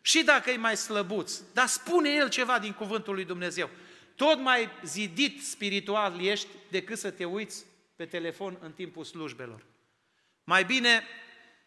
[0.00, 3.70] Și dacă e mai slăbuț, dar spune el ceva din cuvântul lui Dumnezeu.
[4.14, 7.64] Tot mai zidit spiritual ești decât să te uiți
[7.96, 9.66] pe telefon în timpul slujbelor.
[10.44, 11.02] Mai bine,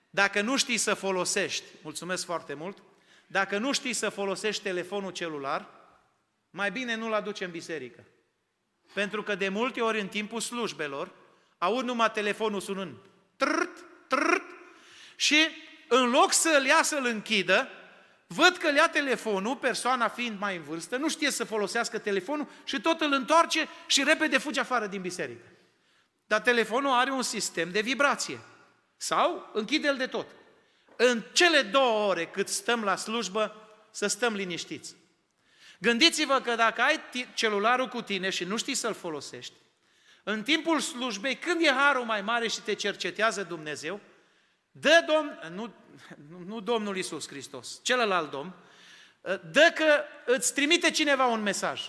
[0.09, 2.83] dacă nu știi să folosești, mulțumesc foarte mult,
[3.27, 5.69] dacă nu știi să folosești telefonul celular,
[6.59, 8.03] mai bine nu-l aduce în biserică.
[8.93, 11.11] Pentru că de multe ori în timpul slujbelor,
[11.57, 12.95] aud numai telefonul sunând.
[13.35, 14.43] Trrt, trrt,
[15.15, 15.47] și
[15.87, 17.69] în loc să-l ia să-l închidă,
[18.27, 22.47] văd că le ia telefonul, persoana fiind mai în vârstă, nu știe să folosească telefonul
[22.63, 25.45] și tot îl întoarce și repede fuge afară din biserică.
[26.25, 28.39] Dar telefonul are un sistem de vibrație.
[28.97, 30.27] Sau închide-l de tot.
[30.95, 33.55] În cele două ore cât stăm la slujbă,
[33.91, 34.95] să stăm liniștiți.
[35.81, 36.99] Gândiți-vă că dacă ai
[37.33, 39.53] celularul cu tine și nu știi să-l folosești,
[40.23, 43.99] în timpul slujbei, când e harul mai mare și te cercetează Dumnezeu,
[44.71, 45.73] dă Domn, nu,
[46.45, 48.53] nu Domnul Isus Hristos, celălalt Domn,
[49.51, 51.81] dă că îți trimite cineva un mesaj.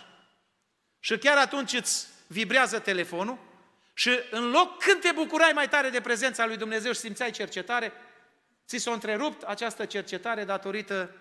[0.99, 3.39] Și chiar atunci îți vibrează telefonul
[3.95, 7.93] și în loc când te bucurai mai tare de prezența lui Dumnezeu și simțeai cercetare,
[8.67, 11.15] ți s-a întrerupt această cercetare datorită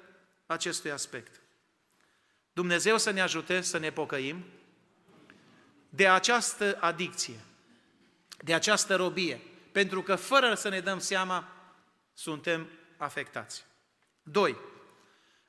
[0.46, 1.42] acestui aspect.
[2.60, 4.46] Dumnezeu să ne ajute să ne pocăim
[5.90, 7.40] de această adicție,
[8.38, 9.42] de această robie,
[9.72, 11.48] pentru că fără să ne dăm seama,
[12.14, 13.66] suntem afectați.
[14.24, 14.58] 2.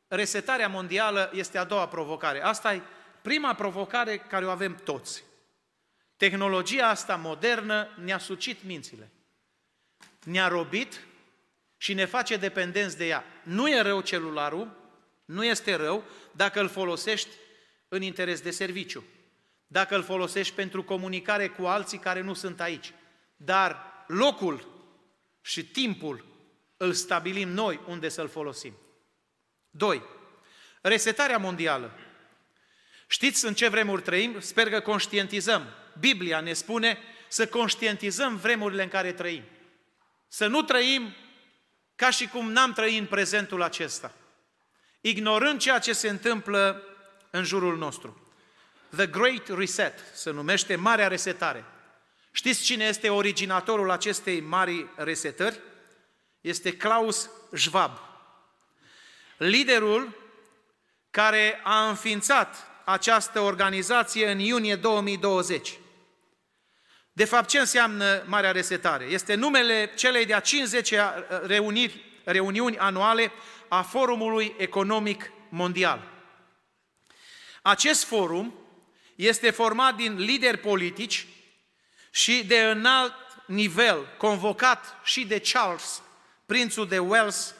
[0.08, 2.42] Resetarea mondială este a doua provocare.
[2.42, 2.82] Asta e
[3.22, 5.24] prima provocare care o avem toți.
[6.16, 9.10] Tehnologia asta modernă ne-a sucit mințile.
[10.24, 11.00] Ne-a robit
[11.76, 13.24] și ne face dependenți de ea.
[13.42, 14.79] Nu e rău celularul,
[15.30, 17.28] nu este rău dacă îl folosești
[17.88, 19.04] în interes de serviciu,
[19.66, 22.92] dacă îl folosești pentru comunicare cu alții care nu sunt aici.
[23.36, 24.68] Dar locul
[25.40, 26.24] și timpul
[26.76, 28.76] îl stabilim noi unde să-l folosim.
[29.70, 30.02] 2.
[30.80, 31.92] Resetarea mondială.
[33.06, 34.40] Știți în ce vremuri trăim?
[34.40, 35.66] Sper că conștientizăm.
[35.98, 39.42] Biblia ne spune să conștientizăm vremurile în care trăim.
[40.28, 41.14] Să nu trăim
[41.94, 44.14] ca și cum n-am trăit în prezentul acesta,
[45.00, 46.82] ignorând ceea ce se întâmplă
[47.30, 48.20] în jurul nostru.
[48.96, 51.64] The Great Reset se numește Marea Resetare.
[52.32, 55.60] Știți cine este originatorul acestei mari resetări?
[56.40, 57.98] Este Klaus Schwab.
[59.36, 60.18] Liderul
[61.10, 65.78] care a înființat această organizație în iunie 2020.
[67.12, 69.04] De fapt, ce înseamnă Marea Resetare?
[69.04, 70.94] Este numele celei de-a 50
[71.42, 73.32] reuniri, reuniuni anuale
[73.72, 76.08] a Forumului Economic Mondial.
[77.62, 78.54] Acest forum
[79.14, 81.26] este format din lideri politici
[82.10, 83.14] și de înalt
[83.46, 86.02] nivel, convocat și de Charles,
[86.46, 87.54] prințul de Wales,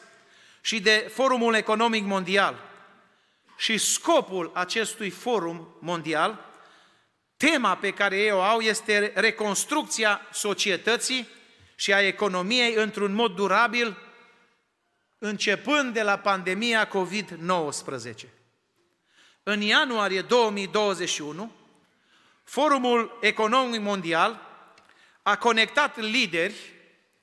[0.61, 2.69] și de Forumul Economic Mondial.
[3.57, 6.45] Și scopul acestui forum mondial,
[7.37, 11.29] tema pe care ei o au este reconstrucția societății
[11.75, 13.97] și a economiei într-un mod durabil,
[15.23, 18.13] începând de la pandemia COVID-19.
[19.43, 21.53] În ianuarie 2021,
[22.45, 24.41] Forumul Economic Mondial
[25.23, 26.55] a conectat lideri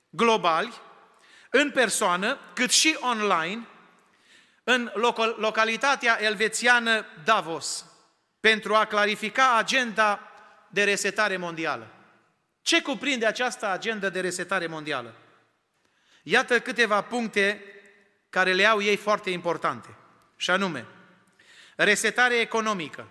[0.10, 0.74] globali
[1.50, 3.68] în persoană, cât și online,
[4.64, 4.92] în
[5.38, 7.86] localitatea elvețiană Davos,
[8.40, 10.20] pentru a clarifica agenda
[10.70, 11.88] de resetare mondială.
[12.62, 15.14] Ce cuprinde această agendă de resetare mondială?
[16.24, 17.62] Iată câteva puncte
[18.30, 19.96] care le au ei foarte importante,
[20.36, 20.86] și anume,
[21.76, 23.08] resetare economică,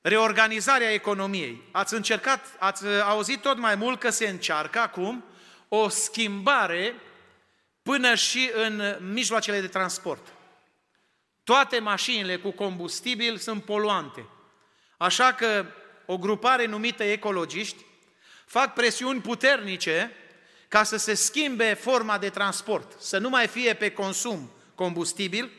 [0.00, 1.62] reorganizarea economiei.
[1.72, 5.24] Ați încercat, ați auzit tot mai mult că se încearcă acum
[5.68, 6.94] o schimbare
[7.82, 10.26] până și în mijloacele de transport.
[11.44, 14.26] Toate mașinile cu combustibil sunt poluante.
[14.96, 15.66] Așa că
[16.06, 17.84] o grupare numită ecologiști
[18.46, 20.12] fac presiuni puternice
[20.68, 25.50] ca să se schimbe forma de transport, să nu mai fie pe consum combustibil,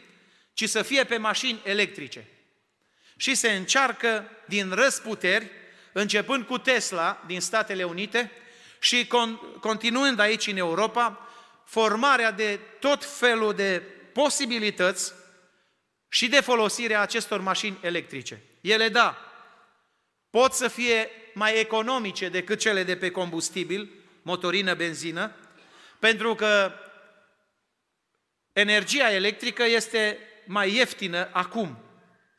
[0.54, 2.28] ci să fie pe mașini electrice.
[3.18, 5.52] Și se încearcă din răsputeri,
[5.92, 8.32] începând cu Tesla din Statele Unite
[8.80, 11.28] și con- continuând aici în Europa,
[11.66, 15.14] formarea de tot felul de posibilități
[16.10, 18.42] și de folosire a acestor mașini electrice.
[18.62, 19.18] Ele, da,
[20.30, 23.92] pot să fie mai economice decât cele de pe combustibil,
[24.28, 25.32] motorină, benzină,
[26.00, 26.72] pentru că
[28.54, 31.78] energia electrică este mai ieftină acum.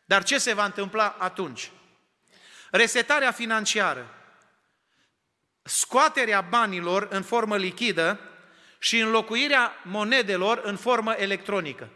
[0.04, 1.70] Dar ce se va întâmpla atunci?
[2.70, 4.14] Resetarea financiară,
[5.62, 8.20] scoaterea banilor în formă lichidă
[8.78, 11.90] și înlocuirea monedelor în formă electronică.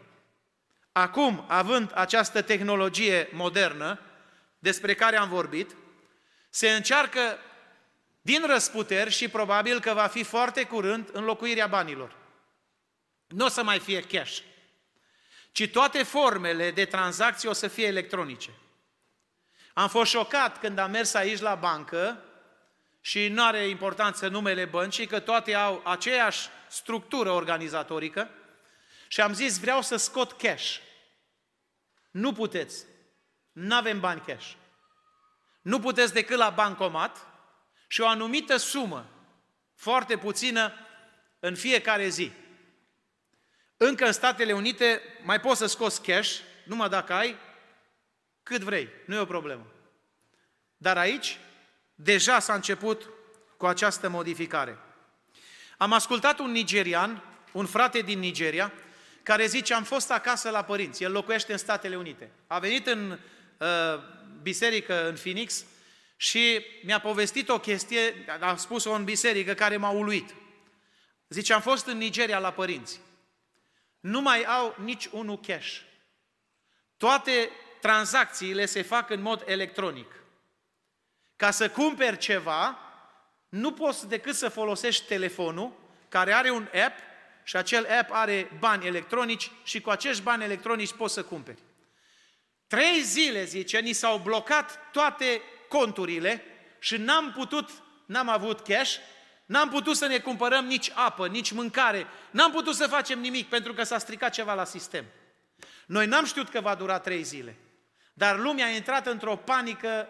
[0.91, 3.99] Acum, având această tehnologie modernă
[4.59, 5.75] despre care am vorbit,
[6.49, 7.37] se încearcă
[8.25, 12.15] din răsputeri și probabil că va fi foarte curând înlocuirea banilor.
[13.27, 14.39] Nu o să mai fie cash,
[15.51, 18.49] ci toate formele de tranzacții o să fie electronice.
[19.73, 22.23] Am fost șocat când am mers aici la bancă
[23.01, 28.29] și nu are importanță numele băncii, că toate au aceeași structură organizatorică
[29.07, 30.77] și am zis vreau să scot cash.
[32.11, 32.85] Nu puteți.
[33.51, 34.51] Nu avem bani cash.
[35.61, 37.32] Nu puteți decât la bancomat
[37.93, 39.09] și o anumită sumă,
[39.75, 40.73] foarte puțină,
[41.39, 42.31] în fiecare zi.
[43.77, 47.35] Încă în Statele Unite mai poți să scoți cash, numai dacă ai
[48.43, 49.65] cât vrei, nu e o problemă.
[50.77, 51.39] Dar aici
[51.95, 53.09] deja s-a început
[53.57, 54.77] cu această modificare.
[55.77, 58.73] Am ascultat un nigerian, un frate din Nigeria,
[59.23, 62.31] care zice, am fost acasă la părinți, el locuiește în Statele Unite.
[62.47, 63.19] A venit în
[63.57, 63.67] uh,
[64.41, 65.65] biserică în Phoenix
[66.23, 70.35] și mi-a povestit o chestie, a spus-o în biserică, care m-a uluit.
[71.29, 72.99] Zice, am fost în Nigeria la părinți.
[73.99, 75.79] Nu mai au nici unul cash.
[76.97, 77.49] Toate
[77.81, 80.23] tranzacțiile se fac în mod electronic.
[81.35, 82.77] Ca să cumperi ceva,
[83.49, 85.71] nu poți decât să folosești telefonul,
[86.09, 86.99] care are un app
[87.43, 91.61] și acel app are bani electronici și cu acești bani electronici poți să cumperi.
[92.67, 95.41] Trei zile, zice, ni s-au blocat toate
[95.77, 96.43] conturile
[96.79, 97.69] și n-am putut,
[98.05, 98.95] n-am avut cash,
[99.45, 103.73] n-am putut să ne cumpărăm nici apă, nici mâncare, n-am putut să facem nimic pentru
[103.73, 105.05] că s-a stricat ceva la sistem.
[105.85, 107.55] Noi n-am știut că va dura trei zile,
[108.13, 110.07] dar lumea a intrat într-o panică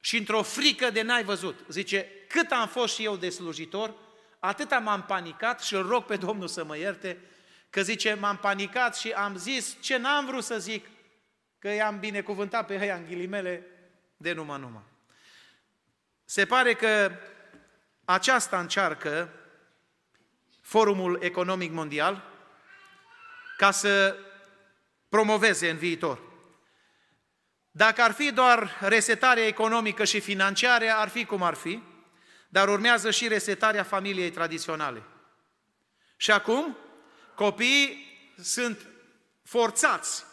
[0.00, 1.58] și într-o frică de n-ai văzut.
[1.68, 3.94] Zice, cât am fost și eu de slujitor,
[4.38, 7.18] atât m-am panicat și îl rog pe Domnul să mă ierte,
[7.70, 10.86] că zice, m-am panicat și am zis ce n-am vrut să zic,
[11.58, 13.75] că i-am binecuvântat pe ei în ghilimele
[14.16, 14.82] de numai numai.
[16.24, 17.12] Se pare că
[18.04, 19.30] aceasta încearcă
[20.60, 22.22] Forumul Economic Mondial
[23.56, 24.16] ca să
[25.08, 26.20] promoveze în viitor.
[27.70, 31.82] Dacă ar fi doar resetarea economică și financiară, ar fi cum ar fi,
[32.48, 35.02] dar urmează și resetarea familiei tradiționale.
[36.16, 36.76] Și acum,
[37.34, 38.88] copiii sunt
[39.42, 40.24] forțați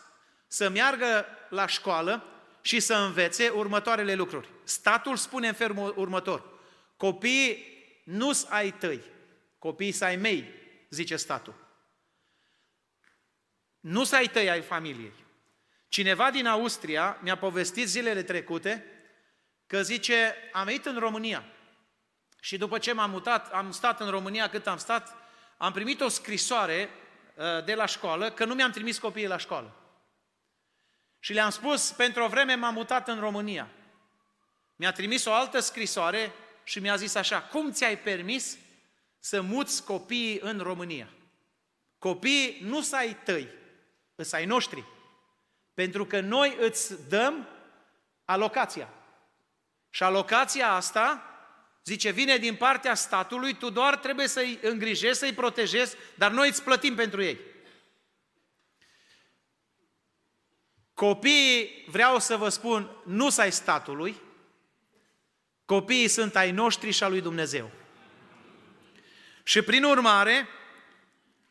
[0.48, 2.33] să meargă la școală
[2.66, 4.50] și să învețe următoarele lucruri.
[4.64, 6.44] Statul spune în felul următor,
[6.98, 7.72] copiii
[8.06, 9.02] nu sunt ai tăi,
[9.60, 10.50] copiii sunt ai mei,
[10.90, 11.56] zice statul.
[13.80, 15.14] Nu sunt ai tăi ai familiei.
[15.88, 18.86] Cineva din Austria mi-a povestit zilele trecute
[19.68, 21.44] că zice, am venit în România
[22.40, 25.16] și după ce m-am mutat, am stat în România cât am stat,
[25.58, 26.90] am primit o scrisoare
[27.36, 29.83] uh, de la școală că nu mi-am trimis copiii la școală.
[31.24, 33.70] Și le-am spus, pentru o vreme m-am mutat în România.
[34.76, 36.32] Mi-a trimis o altă scrisoare
[36.64, 38.58] și mi-a zis așa, cum ți-ai permis
[39.20, 41.10] să muți copiii în România?
[41.98, 43.48] Copiii nu să ai tăi,
[44.16, 44.84] îți ai noștri.
[45.74, 47.48] Pentru că noi îți dăm
[48.26, 48.90] alocația.
[49.90, 51.24] Și alocația asta,
[51.84, 56.64] zice, vine din partea statului, tu doar trebuie să-i îngrijești, să-i protejezi, dar noi îți
[56.64, 57.53] plătim pentru ei.
[60.94, 64.16] Copiii, vreau să vă spun, nu să ai statului,
[65.66, 67.72] copiii sunt ai noștri și a lui Dumnezeu.
[69.44, 70.48] Și prin urmare,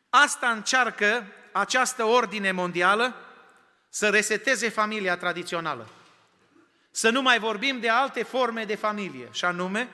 [0.09, 3.15] asta încearcă această ordine mondială
[3.89, 5.89] să reseteze familia tradițională.
[6.91, 9.89] Să nu mai vorbim de alte forme de familie, și anume,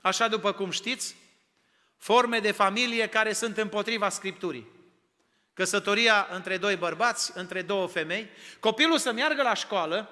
[0.00, 1.16] așa după cum știți,
[1.98, 4.66] forme de familie care sunt împotriva Scripturii.
[5.60, 8.30] Căsătoria între doi bărbați, între două femei,
[8.60, 10.10] copilul să meargă la școală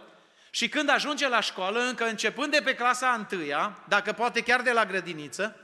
[0.50, 4.70] și când ajunge la școală, încă începând de pe clasa întâia, dacă poate chiar de
[4.70, 5.56] la grădiniță,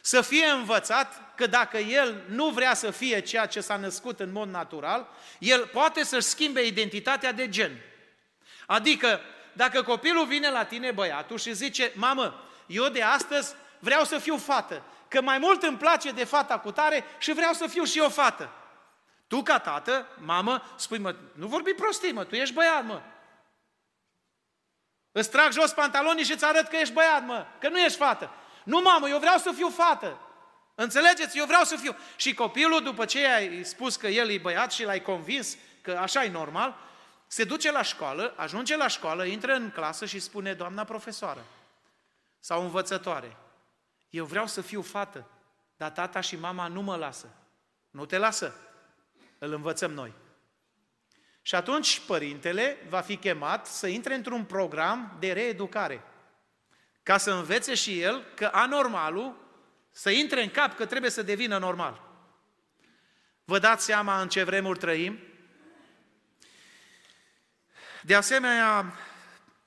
[0.00, 4.32] să fie învățat că dacă el nu vrea să fie ceea ce s-a născut în
[4.32, 7.80] mod natural, el poate să-și schimbe identitatea de gen.
[8.66, 9.20] Adică,
[9.52, 14.36] dacă copilul vine la tine, băiatul, și zice, mamă, eu de astăzi vreau să fiu
[14.36, 17.98] fată, că mai mult îmi place de fata cu tare și vreau să fiu și
[17.98, 18.50] eu fată.
[19.30, 23.02] Tu ca tată, mamă, spui, mă, nu vorbi prostii, mă, tu ești băiat, mă.
[25.12, 28.30] Îți trag jos pantalonii și îți arăt că ești băiat, mă, că nu ești fată.
[28.64, 30.18] Nu, mamă, eu vreau să fiu fată.
[30.74, 31.38] Înțelegeți?
[31.38, 31.96] Eu vreau să fiu.
[32.16, 36.24] Și copilul, după ce ai spus că el e băiat și l-ai convins că așa
[36.24, 36.76] e normal,
[37.26, 41.44] se duce la școală, ajunge la școală, intră în clasă și spune, doamna profesoară
[42.38, 43.36] sau învățătoare,
[44.08, 45.26] eu vreau să fiu fată,
[45.76, 47.28] dar tata și mama nu mă lasă.
[47.90, 48.54] Nu te lasă.
[49.42, 50.14] Îl învățăm noi.
[51.42, 56.02] Și atunci părintele va fi chemat să intre într-un program de reeducare,
[57.02, 59.36] ca să învețe și el că anormalul
[59.90, 62.02] să intre în cap că trebuie să devină normal.
[63.44, 65.18] Vă dați seama în ce vremuri trăim?
[68.02, 68.94] De asemenea,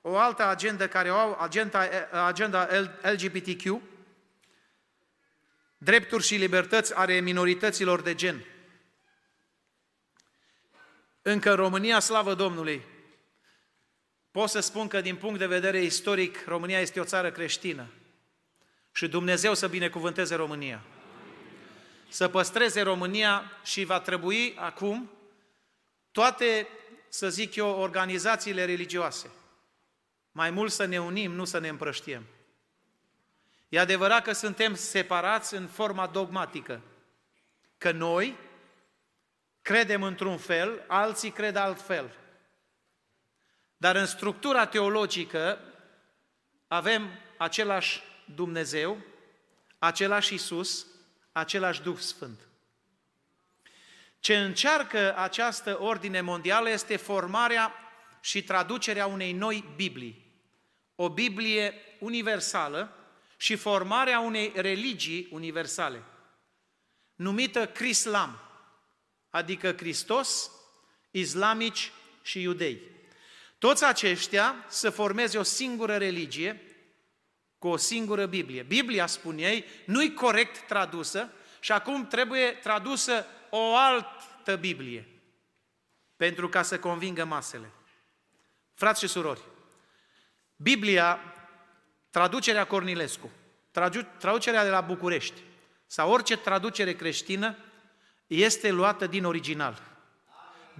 [0.00, 1.88] o altă agendă care o au, agenda,
[2.26, 2.68] agenda
[3.02, 3.80] LGBTQ,
[5.78, 8.44] drepturi și libertăți ale minorităților de gen.
[11.26, 12.82] Încă în România, slavă Domnului,
[14.30, 17.86] pot să spun că din punct de vedere istoric, România este o țară creștină.
[18.92, 20.82] Și Dumnezeu să binecuvânteze România.
[22.08, 25.10] Să păstreze România și va trebui acum
[26.12, 26.68] toate,
[27.08, 29.30] să zic eu, organizațiile religioase.
[30.32, 32.24] Mai mult să ne unim, nu să ne împrăștiem.
[33.68, 36.80] E adevărat că suntem separați în forma dogmatică.
[37.78, 38.36] Că noi
[39.64, 42.16] credem într-un fel, alții cred altfel.
[43.76, 45.58] Dar în structura teologică
[46.68, 48.02] avem același
[48.34, 48.98] Dumnezeu,
[49.78, 50.86] același Isus,
[51.32, 52.40] același Duh Sfânt.
[54.18, 57.72] Ce încearcă această ordine mondială este formarea
[58.20, 60.32] și traducerea unei noi Biblii.
[60.94, 62.96] O Biblie universală
[63.36, 66.02] și formarea unei religii universale,
[67.14, 68.38] numită Crislam,
[69.34, 70.50] adică Hristos,
[71.10, 72.80] islamici și iudei.
[73.58, 76.62] Toți aceștia să formeze o singură religie,
[77.58, 78.62] cu o singură Biblie.
[78.62, 81.30] Biblia, spun ei, nu-i corect tradusă
[81.60, 85.08] și acum trebuie tradusă o altă Biblie
[86.16, 87.70] pentru ca să convingă masele.
[88.74, 89.40] Frați și surori,
[90.56, 91.20] Biblia,
[92.10, 93.30] traducerea Cornilescu,
[94.18, 95.40] traducerea de la București
[95.86, 97.56] sau orice traducere creștină
[98.26, 99.82] este luată din original.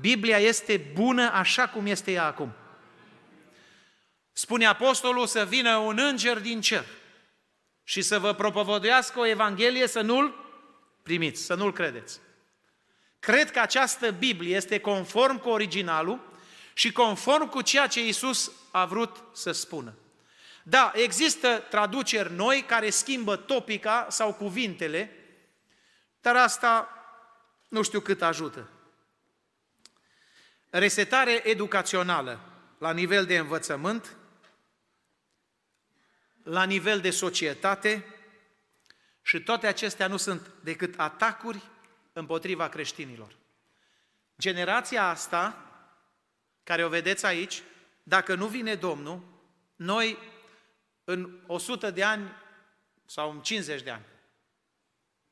[0.01, 2.53] Biblia este bună așa cum este ea acum.
[4.33, 6.85] Spune apostolul să vină un înger din cer
[7.85, 10.35] și să vă propovăduiască o evanghelie să nu-l
[11.03, 12.21] primiți, să nu-l credeți.
[13.19, 16.33] Cred că această Biblie este conform cu originalul
[16.73, 19.95] și conform cu ceea ce Isus a vrut să spună.
[20.63, 25.17] Da, există traduceri noi care schimbă topica sau cuvintele,
[26.21, 26.89] dar asta
[27.75, 28.69] nu știu cât ajută.
[30.71, 32.41] Resetare educațională
[32.79, 34.17] la nivel de învățământ,
[36.43, 38.05] la nivel de societate
[39.23, 41.63] și toate acestea nu sunt decât atacuri
[42.13, 43.37] împotriva creștinilor.
[44.39, 45.71] Generația asta,
[46.65, 47.63] care o vedeți aici,
[48.03, 49.23] dacă nu vine Domnul,
[49.77, 50.19] noi
[51.05, 52.31] în 100 de ani
[53.07, 54.05] sau în 50 de ani,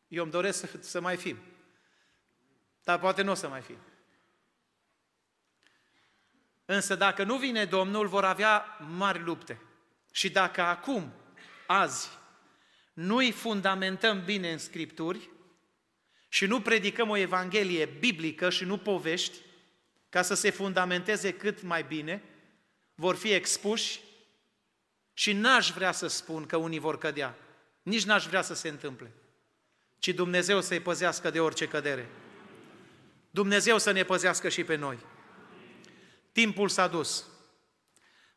[0.08, 1.38] eu îmi doresc să, să mai fim,
[2.84, 3.78] dar poate nu o să mai fim.
[6.64, 9.60] Însă dacă nu vine Domnul, vor avea mari lupte.
[10.12, 11.12] Și dacă acum,
[11.66, 12.08] azi,
[12.92, 15.30] nu-i fundamentăm bine în Scripturi
[16.28, 19.38] și nu predicăm o Evanghelie biblică și nu povești,
[20.08, 22.22] ca să se fundamenteze cât mai bine,
[22.94, 24.00] vor fi expuși
[25.12, 27.36] și n-aș vrea să spun că unii vor cădea.
[27.82, 29.12] Nici n-aș vrea să se întâmple.
[29.98, 32.08] Ci Dumnezeu să-i păzească de orice cădere.
[33.34, 34.98] Dumnezeu să ne păzească și pe noi.
[36.32, 37.24] Timpul s-a dus.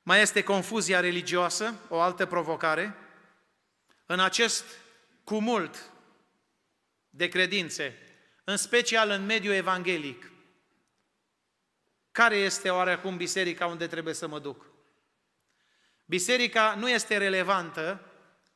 [0.03, 2.95] Mai este confuzia religioasă, o altă provocare.
[4.05, 4.65] În acest
[5.23, 5.91] cumult
[7.09, 7.97] de credințe,
[8.43, 10.31] în special în mediul evanghelic,
[12.11, 14.65] care este oarecum biserica unde trebuie să mă duc?
[16.05, 18.01] Biserica nu este relevantă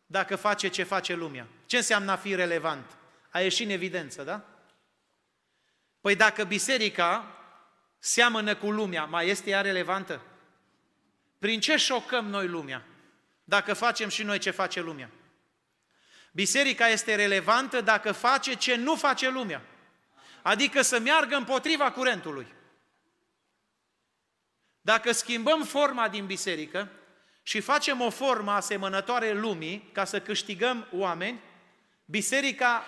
[0.05, 1.47] dacă face ce face lumea.
[1.65, 2.97] Ce înseamnă a fi relevant?
[3.29, 4.58] A ieșit în evidență, da?
[6.01, 7.37] Păi dacă biserica
[7.99, 10.21] seamănă cu lumea, mai este ea relevantă?
[11.39, 12.85] Prin ce șocăm noi lumea?
[13.43, 15.09] Dacă facem și noi ce face lumea.
[16.31, 19.61] Biserica este relevantă dacă face ce nu face lumea.
[20.41, 22.47] Adică să meargă împotriva curentului.
[24.81, 26.89] Dacă schimbăm forma din biserică
[27.43, 31.39] și facem o formă asemănătoare lumii ca să câștigăm oameni,
[32.05, 32.83] biserica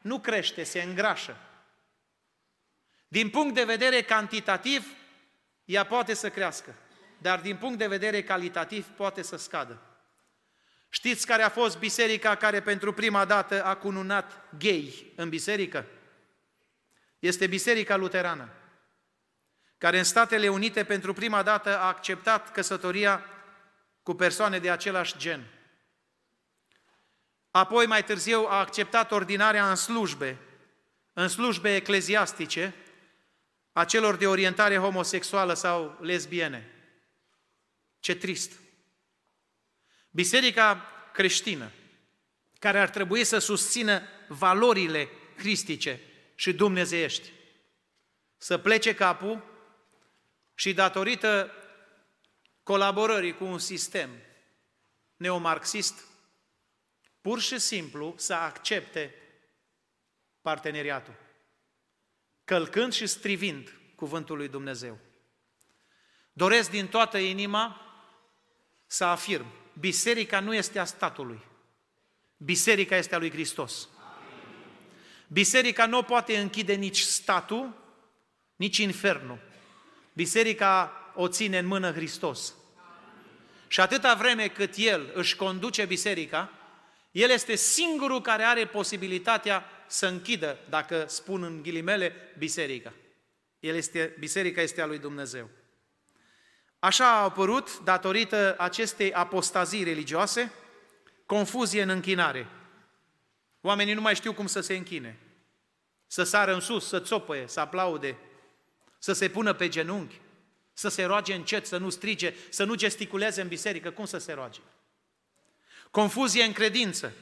[0.00, 1.36] nu crește, se îngrașă.
[3.08, 4.86] Din punct de vedere cantitativ,
[5.64, 6.74] ea poate să crească,
[7.18, 9.80] dar din punct de vedere calitativ poate să scadă.
[10.88, 15.86] Știți care a fost biserica care pentru prima dată a cununat gay în biserică?
[17.18, 18.48] Este Biserica Luterană,
[19.78, 23.24] care în Statele Unite pentru prima dată a acceptat căsătoria
[24.02, 25.44] cu persoane de același gen.
[27.50, 30.38] Apoi, mai târziu, a acceptat ordinarea în slujbe,
[31.12, 32.74] în slujbe ecleziastice,
[33.76, 36.70] a celor de orientare homosexuală sau lesbiene.
[38.00, 38.52] Ce trist!
[40.10, 41.72] Biserica creștină,
[42.58, 46.00] care ar trebui să susțină valorile cristice
[46.34, 47.32] și dumnezeiești,
[48.36, 49.44] să plece capul
[50.54, 51.52] și datorită
[52.62, 54.10] colaborării cu un sistem
[55.16, 56.04] neomarxist,
[57.20, 59.14] pur și simplu să accepte
[60.40, 61.14] parteneriatul,
[62.46, 64.98] călcând și strivind cuvântul lui Dumnezeu.
[66.32, 67.80] Doresc din toată inima
[68.86, 69.46] să afirm,
[69.78, 71.40] biserica nu este a statului,
[72.36, 73.88] biserica este a lui Hristos.
[75.28, 77.74] Biserica nu poate închide nici statul,
[78.56, 79.38] nici infernul.
[80.12, 82.54] Biserica o ține în mână Hristos.
[83.68, 86.50] Și atâta vreme cât El își conduce biserica,
[87.10, 92.92] El este singurul care are posibilitatea să închidă, dacă spun în ghilimele, biserica.
[93.60, 95.48] El este, biserica este a lui Dumnezeu.
[96.78, 100.52] Așa a apărut, datorită acestei apostazii religioase,
[101.26, 102.46] confuzie în închinare.
[103.60, 105.18] Oamenii nu mai știu cum să se închine.
[106.06, 108.16] Să sară în sus, să țopăie, să aplaude,
[108.98, 110.20] să se pună pe genunchi,
[110.72, 113.90] să se roage încet, să nu strige, să nu gesticuleze în biserică.
[113.90, 114.60] Cum să se roage?
[115.90, 117.12] Confuzie în credință.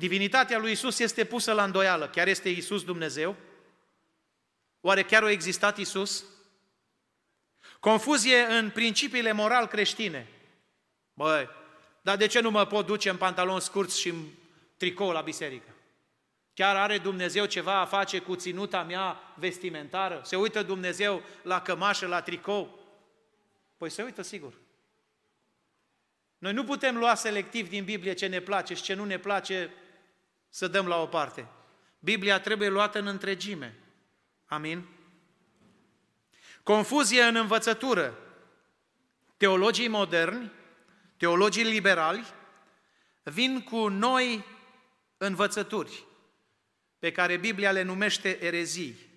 [0.00, 2.08] Divinitatea lui Isus este pusă la îndoială.
[2.08, 3.36] Chiar este Isus Dumnezeu?
[4.80, 6.24] Oare chiar a existat Isus?
[7.80, 10.28] Confuzie în principiile moral creștine.
[11.14, 11.48] Băi,
[12.02, 14.26] dar de ce nu mă pot duce în pantaloni scurți și în
[14.76, 15.74] tricou la biserică?
[16.54, 20.20] Chiar are Dumnezeu ceva a face cu ținuta mea vestimentară?
[20.24, 22.78] Se uită Dumnezeu la cămașă, la tricou?
[23.76, 24.52] Păi se uită sigur.
[26.38, 29.70] Noi nu putem lua selectiv din Biblie ce ne place și ce nu ne place
[30.50, 31.48] să dăm la o parte.
[31.98, 33.78] Biblia trebuie luată în întregime.
[34.46, 34.86] Amin?
[36.62, 38.18] Confuzie în învățătură.
[39.36, 40.52] Teologii moderni,
[41.16, 42.24] teologii liberali,
[43.22, 44.44] vin cu noi
[45.16, 46.06] învățături,
[46.98, 49.08] pe care Biblia le numește erezii,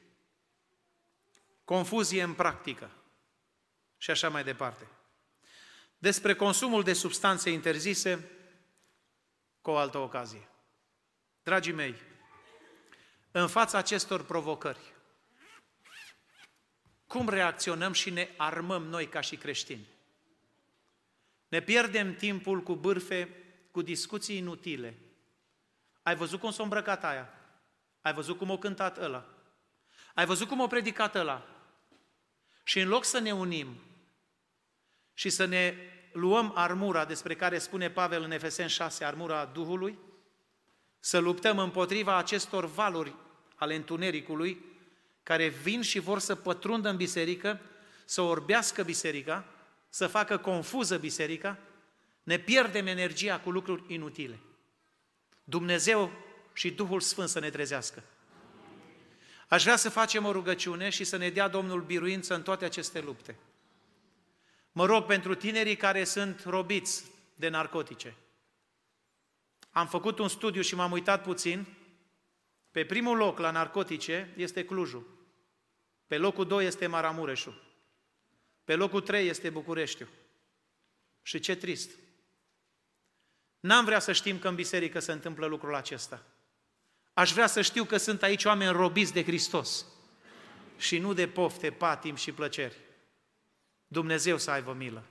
[1.66, 2.92] confuzie în practică
[3.98, 4.88] și așa mai departe.
[5.98, 8.30] Despre consumul de substanțe interzise
[9.62, 10.48] cu o altă ocazie.
[11.44, 11.96] Dragii mei,
[13.32, 14.94] în fața acestor provocări,
[17.08, 19.88] cum reacționăm și ne armăm noi ca și creștini?
[21.48, 23.30] Ne pierdem timpul cu bârfe,
[23.72, 24.98] cu discuții inutile.
[26.04, 27.34] Ai văzut cum s-a îmbrăcat aia?
[28.02, 29.26] Ai văzut cum o cântat ăla?
[30.14, 31.48] Ai văzut cum o predicat ăla?
[32.64, 33.82] Și în loc să ne unim
[35.14, 35.76] și să ne
[36.12, 39.98] luăm armura despre care spune Pavel în Efesen 6, armura Duhului,
[41.06, 43.16] să luptăm împotriva acestor valuri
[43.56, 44.66] ale întunericului
[45.24, 47.60] care vin și vor să pătrundă în biserică,
[48.06, 49.46] să orbească biserica,
[49.90, 51.58] să facă confuză biserica,
[52.24, 54.40] ne pierdem energia cu lucruri inutile.
[55.44, 56.12] Dumnezeu
[56.54, 58.04] și Duhul Sfânt să ne trezească.
[59.48, 63.02] Aș vrea să facem o rugăciune și să ne dea Domnul biruință în toate aceste
[63.02, 63.36] lupte.
[64.72, 67.04] Mă rog pentru tinerii care sunt robiți
[67.36, 68.16] de narcotice.
[69.74, 71.66] Am făcut un studiu și m-am uitat puțin.
[72.72, 75.28] Pe primul loc la narcotice este Clujul.
[76.08, 77.62] Pe locul 2 este Maramureșul.
[78.64, 80.10] Pe locul 3 este Bucureștiul.
[81.22, 81.90] Și ce trist.
[83.60, 86.24] N-am vrea să știm că în biserică se întâmplă lucrul acesta.
[87.14, 89.86] Aș vrea să știu că sunt aici oameni robiți de Hristos
[90.78, 92.78] și nu de pofte, patim și plăceri.
[93.88, 95.04] Dumnezeu să aibă milă.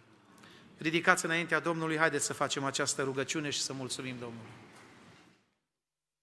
[0.82, 4.50] Ridicați înaintea Domnului, haideți să facem această rugăciune și să mulțumim Domnului.